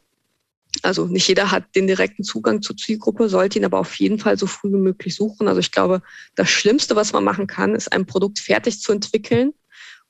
[0.82, 4.38] Also nicht jeder hat den direkten Zugang zur Zielgruppe, sollte ihn aber auf jeden Fall
[4.38, 5.48] so früh wie möglich suchen.
[5.48, 6.02] Also ich glaube,
[6.36, 9.54] das Schlimmste, was man machen kann, ist ein Produkt fertig zu entwickeln,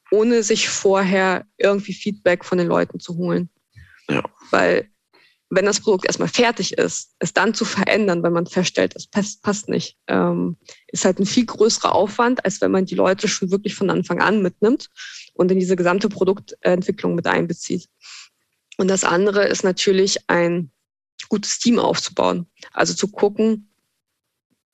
[0.10, 3.50] ohne sich vorher irgendwie Feedback von den Leuten zu holen.
[4.10, 4.24] Ja.
[4.52, 4.90] Weil
[5.56, 9.44] wenn das Produkt erstmal fertig ist, es dann zu verändern, wenn man feststellt, es passt,
[9.44, 10.58] passt nicht, ähm,
[10.88, 14.20] ist halt ein viel größerer Aufwand, als wenn man die Leute schon wirklich von Anfang
[14.22, 14.90] an mitnimmt
[15.34, 17.88] und in diese gesamte Produktentwicklung mit einbezieht.
[18.84, 20.70] Und das andere ist natürlich ein
[21.30, 22.48] gutes Team aufzubauen.
[22.74, 23.74] Also zu gucken,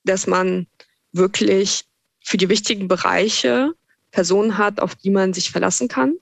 [0.03, 0.65] dass man
[1.11, 1.85] wirklich
[2.19, 3.75] für die wichtigen Bereiche
[4.09, 6.15] Personen hat, auf die man sich verlassen kann,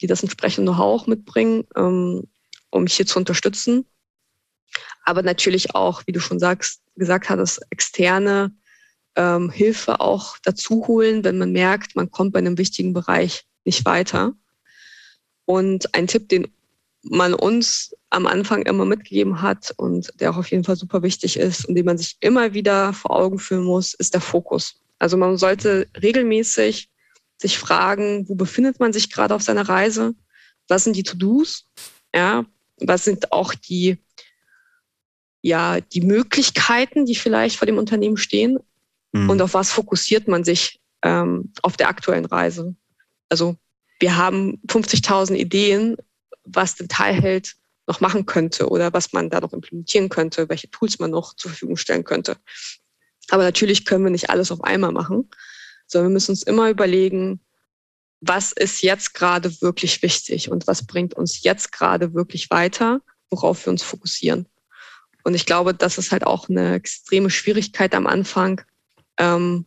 [0.00, 2.24] die das entsprechende Know-how auch mitbringen, ähm,
[2.70, 3.86] um mich hier zu unterstützen.
[5.04, 8.52] Aber natürlich auch, wie du schon sagst, gesagt hattest, externe
[9.14, 13.84] ähm, Hilfe auch dazu holen, wenn man merkt, man kommt bei einem wichtigen Bereich nicht
[13.84, 14.32] weiter.
[15.44, 16.48] Und ein Tipp, den
[17.02, 21.38] man uns am Anfang immer mitgegeben hat und der auch auf jeden Fall super wichtig
[21.38, 24.80] ist und den man sich immer wieder vor Augen führen muss, ist der Fokus.
[24.98, 26.88] Also man sollte regelmäßig
[27.36, 30.14] sich fragen, wo befindet man sich gerade auf seiner Reise?
[30.66, 31.66] Was sind die To-Dos?
[32.14, 32.44] Ja,
[32.80, 33.98] was sind auch die,
[35.42, 38.58] ja, die Möglichkeiten, die vielleicht vor dem Unternehmen stehen?
[39.12, 39.30] Mhm.
[39.30, 42.74] Und auf was fokussiert man sich ähm, auf der aktuellen Reise?
[43.28, 43.56] Also
[44.00, 45.96] wir haben 50.000 Ideen,
[46.52, 50.98] was den Teilheld noch machen könnte oder was man da noch implementieren könnte, welche Tools
[50.98, 52.36] man noch zur Verfügung stellen könnte.
[53.30, 55.30] Aber natürlich können wir nicht alles auf einmal machen,
[55.86, 57.40] sondern wir müssen uns immer überlegen,
[58.20, 63.64] was ist jetzt gerade wirklich wichtig und was bringt uns jetzt gerade wirklich weiter, worauf
[63.64, 64.46] wir uns fokussieren.
[65.24, 68.62] Und ich glaube, das ist halt auch eine extreme Schwierigkeit am Anfang,
[69.18, 69.66] ähm,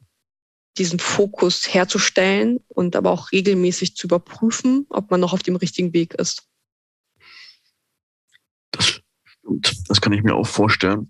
[0.78, 5.94] diesen Fokus herzustellen und aber auch regelmäßig zu überprüfen, ob man noch auf dem richtigen
[5.94, 6.48] Weg ist.
[9.44, 9.90] Das stimmt.
[9.90, 11.10] Das kann ich mir auch vorstellen,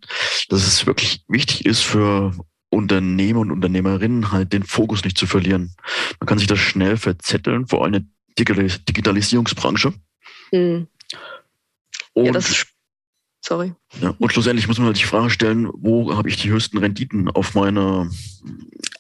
[0.49, 2.33] dass es wirklich wichtig ist für
[2.69, 5.75] Unternehmer und Unternehmerinnen halt den Fokus nicht zu verlieren.
[6.19, 9.93] Man kann sich das schnell verzetteln, vor allem in der Digitalisierungsbranche.
[10.51, 10.87] Mhm.
[12.13, 12.65] Und, ja, das
[13.41, 13.73] sorry.
[13.99, 17.29] Ja, und schlussendlich muss man halt die Frage stellen, wo habe ich die höchsten Renditen
[17.29, 18.09] auf meine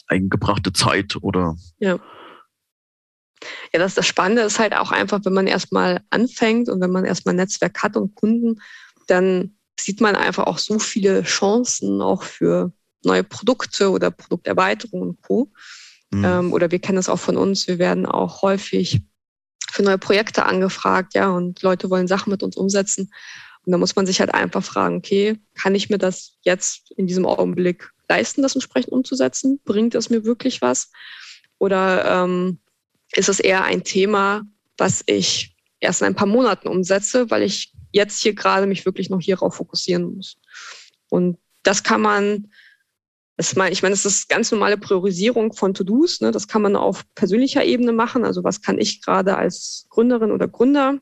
[0.07, 1.99] eingebrachte Zeit oder ja.
[3.73, 7.05] Ja, das, das Spannende ist halt auch einfach, wenn man erstmal anfängt und wenn man
[7.05, 8.61] erstmal ein Netzwerk hat und Kunden,
[9.11, 12.71] dann sieht man einfach auch so viele Chancen auch für
[13.03, 15.51] neue Produkte oder Produkterweiterungen und Co.
[16.11, 16.25] Mhm.
[16.25, 17.67] Ähm, oder wir kennen das auch von uns.
[17.67, 19.01] Wir werden auch häufig
[19.71, 23.11] für neue Projekte angefragt, ja, und Leute wollen Sachen mit uns umsetzen.
[23.65, 27.07] Und da muss man sich halt einfach fragen, okay, kann ich mir das jetzt in
[27.07, 29.59] diesem Augenblick leisten, das entsprechend umzusetzen?
[29.63, 30.91] Bringt es mir wirklich was?
[31.57, 32.59] Oder ähm,
[33.13, 34.43] ist es eher ein Thema,
[34.77, 39.09] was ich erst in ein paar Monaten umsetze, weil ich jetzt hier gerade mich wirklich
[39.09, 40.37] noch hierauf fokussieren muss.
[41.09, 42.51] Und das kann man,
[43.37, 46.21] das mein, ich meine, das ist ganz normale Priorisierung von To-Dos.
[46.21, 46.31] Ne?
[46.31, 48.25] Das kann man auf persönlicher Ebene machen.
[48.25, 50.99] Also was kann ich gerade als Gründerin oder Gründer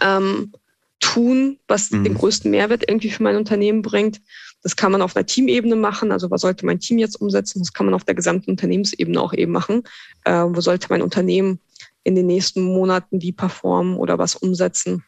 [0.00, 0.52] ähm,
[1.00, 2.04] tun, was mhm.
[2.04, 4.20] den größten Mehrwert irgendwie für mein Unternehmen bringt.
[4.62, 6.10] Das kann man auf einer Teamebene machen.
[6.10, 7.60] Also was sollte mein Team jetzt umsetzen?
[7.60, 9.82] Das kann man auf der gesamten Unternehmensebene auch eben machen.
[10.24, 11.60] Äh, wo sollte mein Unternehmen
[12.02, 15.04] in den nächsten Monaten wie performen oder was umsetzen?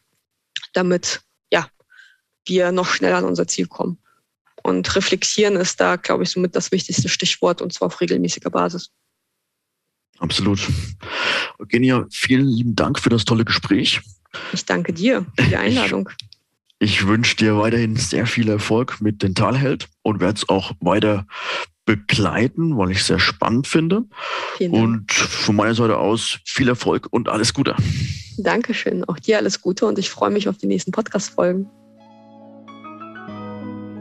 [0.73, 1.69] Damit ja,
[2.47, 3.99] wir noch schneller an unser Ziel kommen.
[4.63, 8.91] Und reflektieren ist da, glaube ich, somit das wichtigste Stichwort und zwar auf regelmäßiger Basis.
[10.19, 10.61] Absolut.
[11.59, 14.01] Eugenia, vielen lieben Dank für das tolle Gespräch.
[14.53, 16.11] Ich danke dir für die Einladung.
[16.79, 21.27] Ich, ich wünsche dir weiterhin sehr viel Erfolg mit Dentalheld und werde es auch weiter
[21.89, 24.05] begleiten, weil ich es sehr spannend finde.
[24.61, 27.75] Und von meiner Seite aus viel Erfolg und alles Gute.
[28.37, 29.05] Dankeschön.
[29.05, 31.67] Auch dir alles Gute und ich freue mich auf die nächsten Podcast-Folgen.